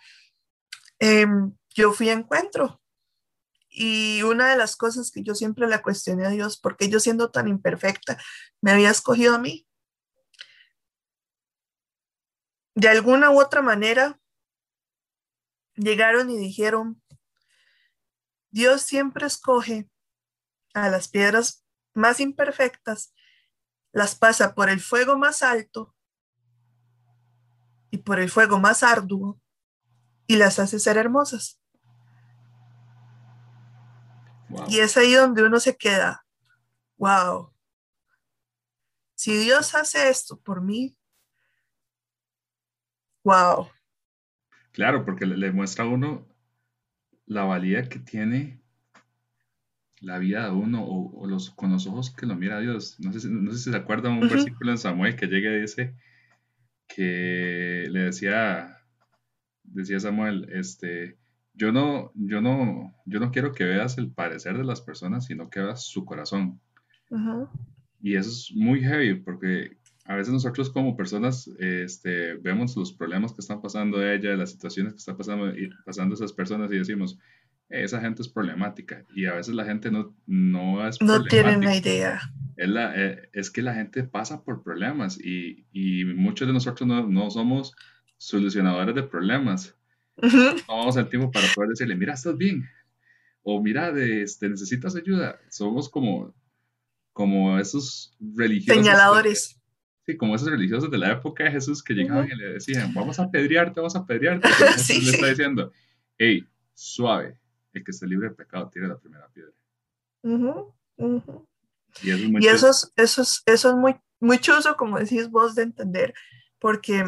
eh, 0.99 1.27
yo 1.75 1.93
fui 1.93 2.09
a 2.09 2.15
encuentro. 2.15 2.81
Y 3.69 4.23
una 4.23 4.51
de 4.51 4.57
las 4.57 4.77
cosas 4.77 5.11
que 5.11 5.23
yo 5.23 5.35
siempre 5.35 5.67
le 5.67 5.83
cuestioné 5.83 6.25
a 6.27 6.31
Dios, 6.31 6.59
porque 6.59 6.89
yo 6.89 7.01
siendo 7.01 7.31
tan 7.31 7.49
imperfecta, 7.49 8.19
me 8.61 8.71
había 8.71 8.91
escogido 8.91 9.35
a 9.35 9.39
mí. 9.39 9.67
De 12.77 12.89
alguna 12.89 13.31
u 13.31 13.41
otra 13.41 13.63
manera, 13.63 14.21
llegaron 15.75 16.31
y 16.31 16.39
dijeron, 16.39 17.03
Dios 18.51 18.83
siempre 18.83 19.27
escoge 19.27 19.91
a 20.73 20.89
las 20.89 21.09
piedras 21.09 21.65
más 21.95 22.21
imperfectas, 22.21 23.13
las 23.93 24.15
pasa 24.15 24.55
por 24.55 24.71
el 24.71 24.81
fuego 24.81 25.19
más 25.19 25.43
alto 25.43 25.95
y 27.91 27.99
por 27.99 28.21
el 28.21 28.31
fuego 28.31 28.61
más 28.61 28.85
arduo 28.85 29.41
y 30.27 30.37
las 30.37 30.59
hace 30.61 30.79
ser 30.79 30.97
hermosas. 30.97 31.61
Y 34.69 34.81
es 34.81 34.97
ahí 34.97 35.13
donde 35.15 35.43
uno 35.43 35.59
se 35.61 35.77
queda, 35.77 36.25
wow, 36.97 37.55
si 39.15 39.37
Dios 39.39 39.75
hace 39.75 40.11
esto 40.11 40.39
por 40.39 40.61
mí, 40.61 40.97
wow. 43.23 43.69
Claro, 44.73 45.05
porque 45.05 45.25
le, 45.25 45.53
muestra 45.53 45.85
a 45.85 45.89
uno 45.89 46.29
la 47.27 47.45
valía 47.45 47.89
que 47.89 48.01
tiene 48.01 48.61
la 50.01 50.19
vida 50.19 50.45
de 50.45 50.51
uno 50.51 50.85
o, 50.85 51.27
los, 51.27 51.51
con 51.51 51.71
los 51.71 51.87
ojos 51.87 52.11
que 52.11 52.27
lo 52.27 52.35
mira 52.35 52.61
Dios. 52.61 53.01
No 53.01 53.13
sé, 53.13 53.21
si 53.21 53.71
se 53.71 53.77
acuerdan 53.77 54.23
un 54.23 54.29
versículo 54.29 54.73
en 54.73 54.79
Samuel 54.79 55.17
que 55.17 55.27
llega 55.27 55.51
y 55.51 55.63
dice 55.63 55.95
que 56.87 57.87
le 57.89 58.01
decía, 58.01 58.85
decía 59.63 60.01
Samuel, 60.01 60.51
este, 60.53 61.19
yo 61.55 61.73
no, 61.73 62.13
yo 62.15 62.41
no, 62.41 62.95
yo 63.07 63.21
no 63.21 63.31
quiero 63.31 63.53
que 63.53 63.65
veas 63.65 63.99
el 63.99 64.11
parecer 64.11 64.59
de 64.59 64.65
las 64.65 64.81
personas, 64.81 65.27
sino 65.27 65.51
que 65.51 65.61
veas 65.61 65.85
su 65.85 66.05
corazón. 66.05 66.61
Y 68.03 68.17
eso 68.17 68.31
es 68.31 68.53
muy 68.55 68.81
heavy 68.83 69.15
porque 69.15 69.77
a 70.05 70.17
veces 70.17 70.33
nosotros 70.33 70.69
como 70.71 70.97
personas 70.97 71.49
este, 71.59 72.35
vemos 72.35 72.77
los 72.77 72.93
problemas 72.93 73.33
que 73.33 73.41
están 73.41 73.63
pasando 73.63 74.07
ella, 74.07 74.37
las 74.37 74.51
situaciones 74.51 74.93
que 74.93 74.99
están 74.99 75.17
pasando, 75.17 75.53
pasando 75.87 76.15
esas 76.15 76.33
personas 76.33 76.71
y 76.73 76.77
decimos, 76.77 77.19
esa 77.69 78.01
gente 78.01 78.23
es 78.23 78.29
problemática. 78.29 79.05
Y 79.15 79.27
a 79.27 79.35
veces 79.35 79.55
la 79.55 79.65
gente 79.65 79.91
no, 79.91 80.15
no 80.27 80.87
es 80.87 81.01
No 81.01 81.25
tienen 81.25 81.63
la 81.63 81.77
idea. 81.77 82.21
Es, 82.57 82.69
la, 82.69 82.93
eh, 82.95 83.29
es, 83.33 83.51
que 83.51 83.63
la 83.63 83.75
gente 83.75 84.05
pasa 84.05 84.45
por 84.45 84.63
problemas 84.63 85.19
y, 85.19 85.67
y 85.73 86.05
muchos 86.05 86.47
de 86.47 86.55
nosotros 86.55 86.87
no, 86.87 87.09
no, 87.09 87.31
somos 87.31 87.75
solucionadores 88.17 88.95
de 88.95 89.03
problemas. 89.03 89.77
No 90.17 90.55
vamos 90.69 90.97
al 90.97 91.09
tiempo 91.09 91.31
para 91.31 91.47
poder 91.55 91.71
decirle, 91.71 91.97
mira, 91.97 92.15
estás 92.15 92.37
bien. 92.37 92.69
O 93.43 93.61
mira, 93.61 93.91
este, 93.99 94.49
necesitas 94.49 94.97
ayuda. 94.97 95.39
Somos 95.51 95.89
como, 95.89 96.35
como 97.13 97.59
esos 97.59 98.17
religiosos. 98.21 98.83
Señaladores. 98.83 99.61
Sí, 100.07 100.17
como 100.17 100.35
esos 100.35 100.49
religiosos 100.49 100.91
de 100.91 100.99
la 100.99 101.13
época 101.13 101.45
de 101.45 101.51
Jesús 101.51 101.83
que 101.83 101.95
llegaban 101.95 102.29
y 102.31 102.37
le 102.37 102.55
decían, 102.55 102.93
vamos 102.93 103.19
a 103.19 103.31
pedrearte, 103.31 103.81
vamos 103.81 103.97
a 103.97 104.05
pedrearte. 104.07 104.49
sí, 104.79 105.01
le 105.01 105.13
está 105.13 105.27
diciendo, 105.27 105.73
hey, 106.19 106.47
suave, 106.75 107.39
el 107.73 107.83
que 107.83 107.91
esté 107.91 108.07
libre 108.07 108.29
de 108.29 108.35
pecado 108.35 108.69
tiene 108.69 108.89
la 108.89 108.99
primera 108.99 109.29
piedra. 109.29 109.53
Y, 112.03 112.47
eso, 112.47 112.71
es, 112.71 112.93
eso, 112.97 113.23
es, 113.23 113.43
eso 113.47 113.71
es 113.71 113.77
muy, 113.77 113.97
muy 114.21 114.39
chuso, 114.39 114.77
como 114.77 114.99
decís 114.99 115.31
vos, 115.31 115.55
de 115.55 115.63
entender, 115.63 116.15
porque 116.59 117.05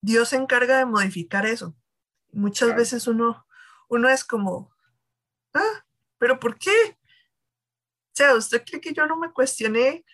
Dios 0.00 0.30
se 0.30 0.36
encarga 0.36 0.78
de 0.78 0.86
modificar 0.86 1.46
eso. 1.46 1.76
Muchas 2.32 2.74
veces 2.74 3.06
uno, 3.06 3.46
uno 3.88 4.08
es 4.08 4.24
como, 4.24 4.74
ah, 5.54 5.84
pero 6.18 6.38
¿por 6.38 6.58
qué? 6.58 6.70
O 6.70 8.14
sea, 8.14 8.34
¿usted 8.34 8.64
cree 8.64 8.80
que 8.80 8.92
yo 8.92 9.06
no 9.06 9.16
me 9.16 9.32
cuestioné 9.32 10.04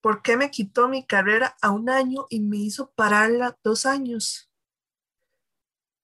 ¿Por 0.00 0.22
qué 0.22 0.36
me 0.36 0.50
quitó 0.50 0.88
mi 0.88 1.04
carrera 1.04 1.56
a 1.60 1.70
un 1.70 1.90
año 1.90 2.26
y 2.30 2.40
me 2.40 2.56
hizo 2.56 2.90
pararla 2.92 3.58
dos 3.62 3.84
años? 3.84 4.50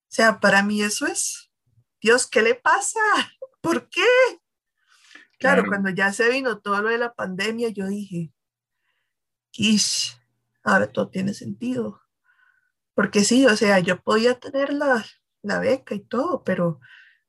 O 0.03 0.13
sea, 0.17 0.39
para 0.39 0.63
mí 0.63 0.83
eso 0.83 1.07
es, 1.07 1.51
Dios, 2.01 2.27
¿qué 2.27 2.43
le 2.43 2.55
pasa? 2.55 3.01
¿Por 3.61 3.89
qué? 3.89 4.05
Claro, 5.39 5.65
cuando 5.67 5.91
ya 5.91 6.13
se 6.13 6.31
vino 6.31 6.61
todo 6.61 6.81
lo 6.83 6.89
de 6.89 6.99
la 6.99 7.15
pandemia, 7.15 7.69
yo 7.69 7.87
dije, 7.87 8.33
Ish, 9.53 10.19
ahora 10.67 10.89
todo 10.89 11.09
tiene 11.09 11.33
sentido. 11.35 12.03
Porque 12.95 13.25
sí, 13.25 13.47
o 13.47 13.57
sea, 13.57 13.79
yo 13.81 14.01
podía 14.03 14.39
tener 14.39 14.73
la, 14.73 15.05
la 15.43 15.61
beca 15.61 15.95
y 15.95 16.01
todo, 16.01 16.45
pero 16.45 16.81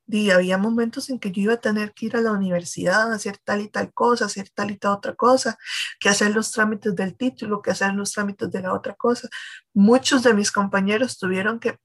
y 0.08 0.30
había 0.32 0.58
momentos 0.58 1.10
en 1.10 1.20
que 1.20 1.32
yo 1.32 1.42
iba 1.44 1.54
a 1.54 1.62
tener 1.62 1.94
que 1.94 2.06
ir 2.06 2.16
a 2.16 2.22
la 2.22 2.32
universidad 2.32 3.12
hacer 3.12 3.38
tal 3.40 3.62
y 3.62 3.68
tal 3.70 3.94
cosa, 3.94 4.26
hacer 4.26 4.50
tal 4.50 4.72
y 4.72 4.78
tal 4.78 4.94
otra 4.94 5.16
cosa, 5.16 5.58
que 6.00 6.10
hacer 6.10 6.34
los 6.34 6.52
trámites 6.52 6.96
del 6.96 7.16
título, 7.18 7.62
que 7.62 7.72
hacer 7.72 7.94
los 7.94 8.14
trámites 8.14 8.50
de 8.50 8.62
la 8.62 8.74
otra 8.74 8.96
cosa. 8.96 9.28
Muchos 9.74 10.24
de 10.24 10.34
mis 10.34 10.52
compañeros 10.52 11.18
tuvieron 11.18 11.60
que, 11.60 11.72
o 11.72 11.78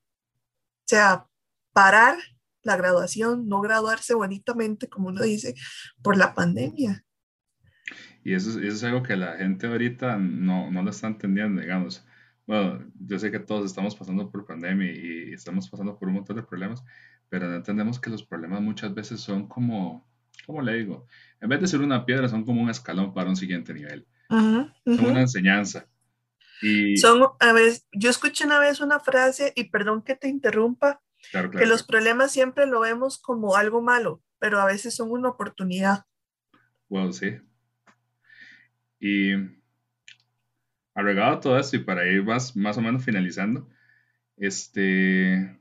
sea, 0.87 1.27
parar 1.73 2.17
la 2.63 2.77
graduación, 2.77 3.49
no 3.49 3.61
graduarse 3.61 4.15
bonitamente, 4.15 4.89
como 4.89 5.09
uno 5.09 5.23
dice, 5.23 5.55
por 6.01 6.17
la 6.17 6.33
pandemia. 6.35 7.05
Y 8.25 8.35
eso, 8.35 8.51
eso 8.51 8.61
es 8.61 8.85
algo 8.85 9.03
que 9.03 9.17
la 9.17 9.37
gente 9.37 9.67
ahorita 9.67 10.17
no, 10.17 10.71
no 10.71 10.83
lo 10.83 10.91
está 10.91 11.09
entendiendo, 11.09 11.61
digamos. 11.61 12.07
Bueno, 12.47 12.85
yo 13.01 13.19
sé 13.19 13.31
que 13.31 13.39
todos 13.39 13.67
estamos 13.67 13.97
pasando 13.97 14.31
por 14.31 14.47
pandemia 14.47 14.93
y 14.93 15.33
estamos 15.33 15.69
pasando 15.69 15.99
por 15.99 16.09
un 16.09 16.15
montón 16.15 16.37
de 16.37 16.43
problemas, 16.43 16.85
pero 17.29 17.49
no 17.49 17.57
entendemos 17.57 18.01
que 18.01 18.11
los 18.11 18.23
problemas 18.23 18.61
muchas 18.61 18.95
veces 18.95 19.21
son 19.21 19.49
como, 19.49 20.07
¿cómo 20.47 20.63
le 20.63 20.75
digo? 20.75 21.07
En 21.41 21.49
vez 21.49 21.61
de 21.61 21.67
ser 21.67 21.81
una 21.81 22.05
piedra, 22.05 22.29
son 22.29 22.45
como 22.45 22.63
un 22.63 22.71
escalón 22.71 23.15
para 23.15 23.29
un 23.29 23.37
siguiente 23.37 23.73
nivel. 23.75 24.07
Son 24.29 24.73
una 24.85 25.21
enseñanza. 25.21 25.87
Y... 26.63 26.97
Son, 26.97 27.23
a 27.41 27.53
veces, 27.53 27.87
yo 27.93 28.11
escuché 28.11 28.45
una 28.45 28.59
vez 28.59 28.81
una 28.81 29.01
frase, 29.01 29.53
y 29.57 29.65
perdón 29.65 30.03
que 30.03 30.15
te 30.15 30.29
interrumpa, 30.29 31.01
que 31.31 31.67
los 31.67 31.83
problemas 31.83 32.33
siempre 32.33 32.67
lo 32.67 32.81
vemos 32.81 33.19
como 33.19 33.57
algo 33.57 33.83
malo, 33.83 34.23
pero 34.39 34.61
a 34.61 34.67
veces 34.67 34.95
son 34.95 35.11
una 35.11 35.31
oportunidad. 35.31 36.07
Bueno, 36.89 37.13
sí. 37.13 37.37
Y 39.03 39.33
agregado 40.95 41.41
todo 41.41 41.59
esto, 41.59 41.77
y 41.77 41.81
para 41.81 42.07
ir 42.09 42.23
más, 42.23 42.55
más 42.57 42.79
o 42.79 42.81
menos 42.81 43.05
finalizando, 43.05 43.69
este, 44.37 45.61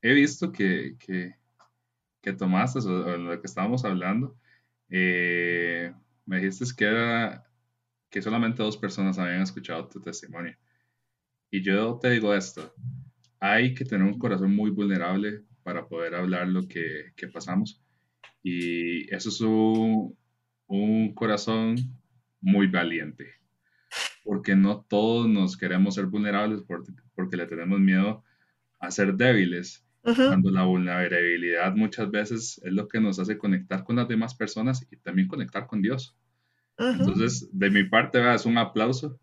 he 0.00 0.12
visto 0.12 0.52
que, 0.52 0.96
que, 1.00 1.34
que 2.22 2.32
tomaste, 2.34 2.78
o, 2.78 3.16
lo 3.18 3.40
que 3.40 3.46
estábamos 3.48 3.84
hablando, 3.84 4.38
eh, 4.90 5.92
me 6.24 6.38
dijiste 6.40 6.66
que 6.76 6.84
era 6.84 7.44
que 8.10 8.22
solamente 8.22 8.62
dos 8.62 8.76
personas 8.76 9.18
habían 9.18 9.42
escuchado 9.42 9.88
tu 9.88 10.00
testimonio. 10.00 10.56
Y 11.50 11.64
yo 11.64 11.98
te 12.00 12.10
digo 12.10 12.32
esto, 12.32 12.72
hay 13.40 13.74
que 13.74 13.84
tener 13.84 14.06
un 14.06 14.20
corazón 14.20 14.54
muy 14.54 14.70
vulnerable 14.70 15.42
para 15.64 15.88
poder 15.88 16.14
hablar 16.14 16.46
lo 16.46 16.68
que, 16.68 17.12
que 17.16 17.26
pasamos. 17.26 17.82
Y 18.40 19.12
eso 19.12 19.30
es 19.30 19.40
un, 19.40 20.16
un 20.68 21.12
corazón 21.12 21.76
muy 22.40 22.66
valiente, 22.66 23.34
porque 24.24 24.54
no 24.54 24.84
todos 24.88 25.28
nos 25.28 25.56
queremos 25.56 25.94
ser 25.94 26.06
vulnerables 26.06 26.62
porque, 26.66 26.92
porque 27.14 27.36
le 27.36 27.46
tenemos 27.46 27.80
miedo 27.80 28.24
a 28.78 28.90
ser 28.90 29.14
débiles 29.14 29.86
cuando 30.14 30.52
la 30.52 30.62
vulnerabilidad 30.62 31.74
muchas 31.74 32.08
veces 32.10 32.60
es 32.62 32.72
lo 32.72 32.86
que 32.86 33.00
nos 33.00 33.18
hace 33.18 33.38
conectar 33.38 33.82
con 33.82 33.96
las 33.96 34.06
demás 34.06 34.36
personas 34.36 34.86
y 34.90 34.96
también 34.98 35.26
conectar 35.26 35.66
con 35.66 35.82
Dios. 35.82 36.16
Entonces, 36.78 37.48
de 37.52 37.70
mi 37.70 37.84
parte, 37.84 38.22
es 38.34 38.46
un 38.46 38.58
aplauso. 38.58 39.18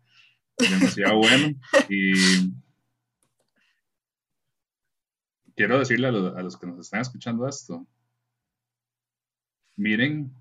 Demasiado 0.58 1.18
bueno. 1.18 1.56
Y 1.88 2.52
quiero 5.56 5.78
decirle 5.78 6.08
a, 6.08 6.10
a, 6.10 6.42
los 6.42 6.58
que 6.58 6.66
nos 6.66 6.78
están 6.80 7.00
escuchando 7.00 7.48
esto, 7.48 7.86
miren 9.76 10.34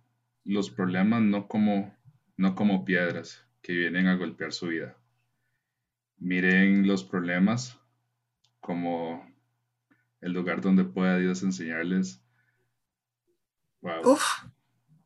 los 0.43 0.69
problemas 0.69 1.21
no 1.21 1.47
como, 1.47 1.95
no 2.38 2.56
como 2.56 2.86
piedras 2.86 3.46
que 3.62 3.74
vienen 3.74 4.08
a 4.08 4.16
golpear 4.16 4.54
su 4.54 4.68
vida. 4.68 4.98
Miren 6.18 6.88
los 6.88 7.04
problemas 7.04 7.80
como 8.60 9.28
el 10.22 10.34
lugar 10.34 10.62
donde 10.62 10.84
pueda 10.84 11.18
Dios 11.18 11.44
enseñarles. 11.44 12.24
Wow, 13.82 14.18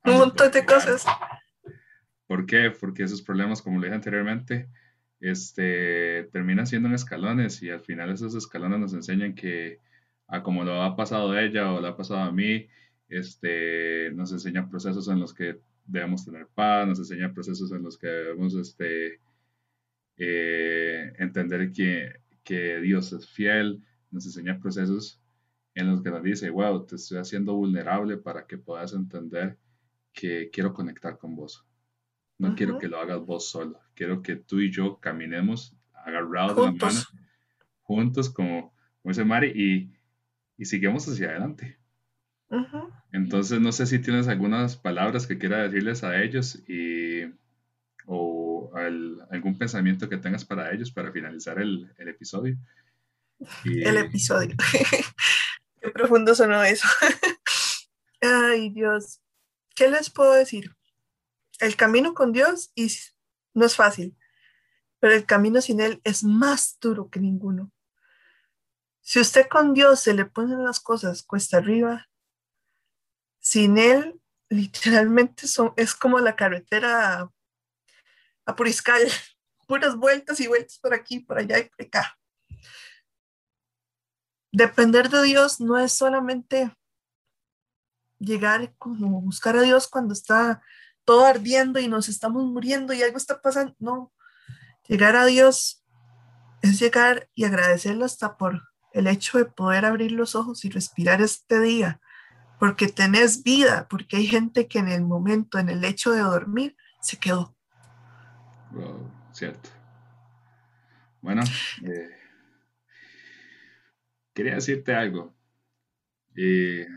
un 0.05 0.17
montón 0.17 0.51
de 0.51 0.65
cosas. 0.65 1.05
¿Por 2.27 2.45
qué? 2.45 2.71
Porque 2.71 3.03
esos 3.03 3.21
problemas, 3.21 3.61
como 3.61 3.79
le 3.79 3.87
dije 3.87 3.95
anteriormente, 3.95 4.69
este, 5.19 6.23
terminan 6.31 6.67
siendo 6.67 6.87
en 6.87 6.95
escalones 6.95 7.63
y 7.63 7.69
al 7.71 7.81
final 7.81 8.11
esos 8.11 8.35
escalones 8.35 8.79
nos 8.79 8.93
enseñan 8.93 9.33
que 9.33 9.79
a 10.27 10.43
como 10.43 10.63
lo 10.63 10.83
ha 10.83 10.95
pasado 10.95 11.31
a 11.31 11.41
ella 11.41 11.71
o 11.71 11.81
lo 11.81 11.87
ha 11.87 11.97
pasado 11.97 12.19
a 12.19 12.31
mí, 12.31 12.67
este, 13.09 14.11
nos 14.11 14.31
enseña 14.31 14.69
procesos 14.69 15.07
en 15.07 15.19
los 15.19 15.33
que 15.33 15.61
debemos 15.87 16.25
tener 16.25 16.47
paz, 16.47 16.87
nos 16.87 16.99
enseña 16.99 17.33
procesos 17.33 17.71
en 17.71 17.83
los 17.83 17.97
que 17.97 18.07
debemos 18.07 18.53
este, 18.55 19.19
eh, 20.17 21.13
entender 21.17 21.71
que, 21.71 22.21
que 22.43 22.79
Dios 22.79 23.13
es 23.13 23.27
fiel, 23.27 23.83
nos 24.11 24.25
enseña 24.25 24.59
procesos 24.59 25.21
en 25.73 25.91
los 25.91 26.01
que 26.01 26.09
nos 26.09 26.23
dice, 26.23 26.49
wow, 26.49 26.85
te 26.85 26.95
estoy 26.95 27.19
haciendo 27.19 27.53
vulnerable 27.53 28.17
para 28.17 28.47
que 28.47 28.57
puedas 28.57 28.93
entender 28.93 29.57
que 30.11 30.49
quiero 30.51 30.73
conectar 30.73 31.17
con 31.17 31.35
vos. 31.35 31.65
No 32.39 32.55
quiero 32.55 32.77
que 32.77 32.87
lo 32.87 32.99
hagas 32.99 33.25
vos 33.25 33.49
solo. 33.49 33.79
Quiero 33.95 34.21
que 34.21 34.35
tú 34.35 34.59
y 34.59 34.71
yo 34.71 34.99
caminemos 34.99 35.75
agarrados 35.93 36.55
de 36.55 36.61
la 36.63 36.71
mano, 36.71 36.99
juntos, 37.81 38.29
como, 38.29 38.73
como 39.01 39.11
dice 39.11 39.25
Mari, 39.25 39.51
y, 39.55 39.93
y 40.57 40.65
sigamos 40.65 41.07
hacia 41.07 41.29
adelante. 41.29 41.79
Entonces, 43.17 43.59
no 43.59 43.71
sé 43.71 43.87
si 43.87 43.97
tienes 43.97 44.27
algunas 44.27 44.77
palabras 44.77 45.25
que 45.25 45.39
quiera 45.39 45.63
decirles 45.63 46.03
a 46.03 46.21
ellos 46.21 46.59
y, 46.67 47.23
o 48.05 48.71
algún 49.31 49.57
pensamiento 49.57 50.07
que 50.07 50.17
tengas 50.17 50.45
para 50.45 50.71
ellos 50.71 50.91
para 50.91 51.11
finalizar 51.11 51.59
el, 51.59 51.91
episodio. 51.97 52.55
El 53.65 53.97
episodio. 53.97 54.55
Qué 55.81 55.89
profundo 55.89 56.35
sonó 56.35 56.63
eso. 56.63 56.87
Ay, 58.21 58.69
Dios. 58.69 59.19
¿Qué 59.75 59.89
les 59.89 60.11
puedo 60.11 60.33
decir? 60.33 60.75
El 61.59 61.75
camino 61.75 62.13
con 62.13 62.31
Dios 62.31 62.71
no 63.55 63.65
es 63.65 63.75
fácil, 63.75 64.15
pero 64.99 65.15
el 65.15 65.25
camino 65.25 65.59
sin 65.59 65.81
Él 65.81 66.01
es 66.03 66.23
más 66.23 66.77
duro 66.79 67.09
que 67.09 67.19
ninguno. 67.19 67.71
Si 69.01 69.19
usted 69.19 69.47
con 69.47 69.73
Dios 69.73 70.01
se 70.01 70.13
le 70.13 70.25
ponen 70.25 70.63
las 70.63 70.79
cosas 70.79 71.23
cuesta 71.23 71.57
arriba, 71.57 72.06
sin 73.47 73.77
Él 73.77 74.19
literalmente 74.49 75.47
son, 75.47 75.71
es 75.77 75.95
como 75.95 76.19
la 76.19 76.35
carretera 76.35 77.31
a 78.45 78.55
Puriscal, 78.57 79.01
puras 79.67 79.95
vueltas 79.95 80.41
y 80.41 80.47
vueltas 80.47 80.77
por 80.79 80.93
aquí, 80.93 81.21
por 81.21 81.37
allá 81.37 81.59
y 81.59 81.69
por 81.69 81.85
acá. 81.85 82.17
Depender 84.51 85.09
de 85.09 85.23
Dios 85.23 85.61
no 85.61 85.77
es 85.77 85.93
solamente 85.93 86.75
llegar 88.19 88.75
como 88.77 89.21
buscar 89.21 89.55
a 89.55 89.61
Dios 89.61 89.87
cuando 89.87 90.13
está 90.13 90.61
todo 91.05 91.25
ardiendo 91.25 91.79
y 91.79 91.87
nos 91.87 92.09
estamos 92.09 92.43
muriendo 92.43 92.91
y 92.91 93.01
algo 93.01 93.15
está 93.15 93.41
pasando. 93.41 93.73
No, 93.79 94.13
llegar 94.89 95.15
a 95.15 95.25
Dios 95.25 95.85
es 96.61 96.81
llegar 96.81 97.29
y 97.33 97.45
agradecerlo 97.45 98.03
hasta 98.03 98.35
por 98.35 98.61
el 98.91 99.07
hecho 99.07 99.37
de 99.37 99.45
poder 99.45 99.85
abrir 99.85 100.11
los 100.11 100.35
ojos 100.35 100.65
y 100.65 100.69
respirar 100.69 101.21
este 101.21 101.61
día, 101.61 102.01
porque 102.59 102.87
tenés 102.87 103.43
vida, 103.43 103.87
porque 103.89 104.17
hay 104.17 104.27
gente 104.27 104.67
que 104.67 104.79
en 104.79 104.89
el 104.89 105.03
momento, 105.03 105.59
en 105.59 105.69
el 105.69 105.83
hecho 105.83 106.11
de 106.11 106.21
dormir, 106.21 106.75
se 107.01 107.17
quedó. 107.17 107.55
Wow, 108.71 109.11
cierto. 109.31 109.69
Bueno, 111.21 111.43
eh, 111.83 112.09
quería 114.33 114.55
decirte 114.55 114.93
algo. 114.93 115.35
Eh, 116.35 116.87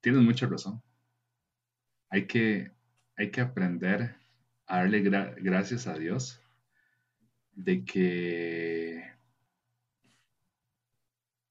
tienes 0.00 0.22
mucha 0.22 0.46
razón. 0.46 0.82
Hay 2.10 2.26
que, 2.26 2.72
hay 3.16 3.30
que 3.30 3.40
aprender 3.40 4.16
a 4.66 4.78
darle 4.78 5.00
gracias 5.00 5.86
a 5.86 5.94
Dios 5.94 6.42
de 7.52 7.84
que 7.84 9.17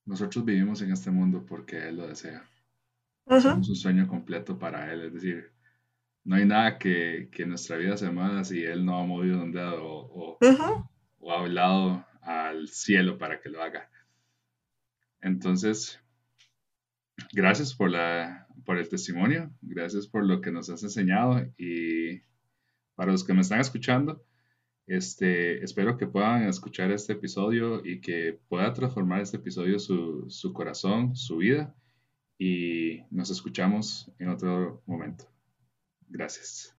nosotros 0.07 0.45
vivimos 0.45 0.81
en 0.81 0.91
este 0.91 1.11
mundo 1.11 1.45
porque 1.45 1.87
Él 1.87 1.97
lo 1.97 2.07
desea. 2.07 2.43
Es 3.27 3.45
un 3.45 3.75
sueño 3.75 4.07
completo 4.07 4.57
para 4.57 4.91
Él. 4.91 5.01
Es 5.03 5.13
decir, 5.13 5.51
no 6.23 6.37
hay 6.37 6.45
nada 6.45 6.77
que, 6.77 7.29
que 7.31 7.45
nuestra 7.45 7.77
vida 7.77 7.97
se 7.97 8.09
mueva 8.09 8.43
si 8.43 8.63
Él 8.63 8.85
no 8.85 8.97
ha 8.97 9.05
movido 9.05 9.43
un 9.43 9.51
dedo 9.51 9.85
o, 9.85 10.37
o 11.19 11.31
ha 11.31 11.39
hablado 11.39 12.05
al 12.21 12.69
cielo 12.69 13.17
para 13.17 13.39
que 13.41 13.49
lo 13.49 13.61
haga. 13.61 13.89
Entonces, 15.21 15.99
gracias 17.33 17.73
por, 17.73 17.91
la, 17.91 18.47
por 18.65 18.77
el 18.77 18.87
testimonio, 18.87 19.51
gracias 19.61 20.07
por 20.07 20.25
lo 20.25 20.39
que 20.39 20.51
nos 20.51 20.69
has 20.69 20.83
enseñado 20.83 21.45
y 21.57 22.21
para 22.95 23.11
los 23.11 23.23
que 23.23 23.33
me 23.33 23.41
están 23.41 23.59
escuchando, 23.59 24.23
este, 24.87 25.63
espero 25.63 25.97
que 25.97 26.07
puedan 26.07 26.47
escuchar 26.47 26.91
este 26.91 27.13
episodio 27.13 27.85
y 27.85 27.99
que 28.01 28.39
pueda 28.47 28.73
transformar 28.73 29.21
este 29.21 29.37
episodio 29.37 29.79
su, 29.79 30.25
su 30.29 30.53
corazón, 30.53 31.15
su 31.15 31.37
vida 31.37 31.75
y 32.39 33.01
nos 33.11 33.29
escuchamos 33.29 34.11
en 34.17 34.29
otro 34.29 34.81
momento. 34.85 35.25
Gracias. 36.07 36.73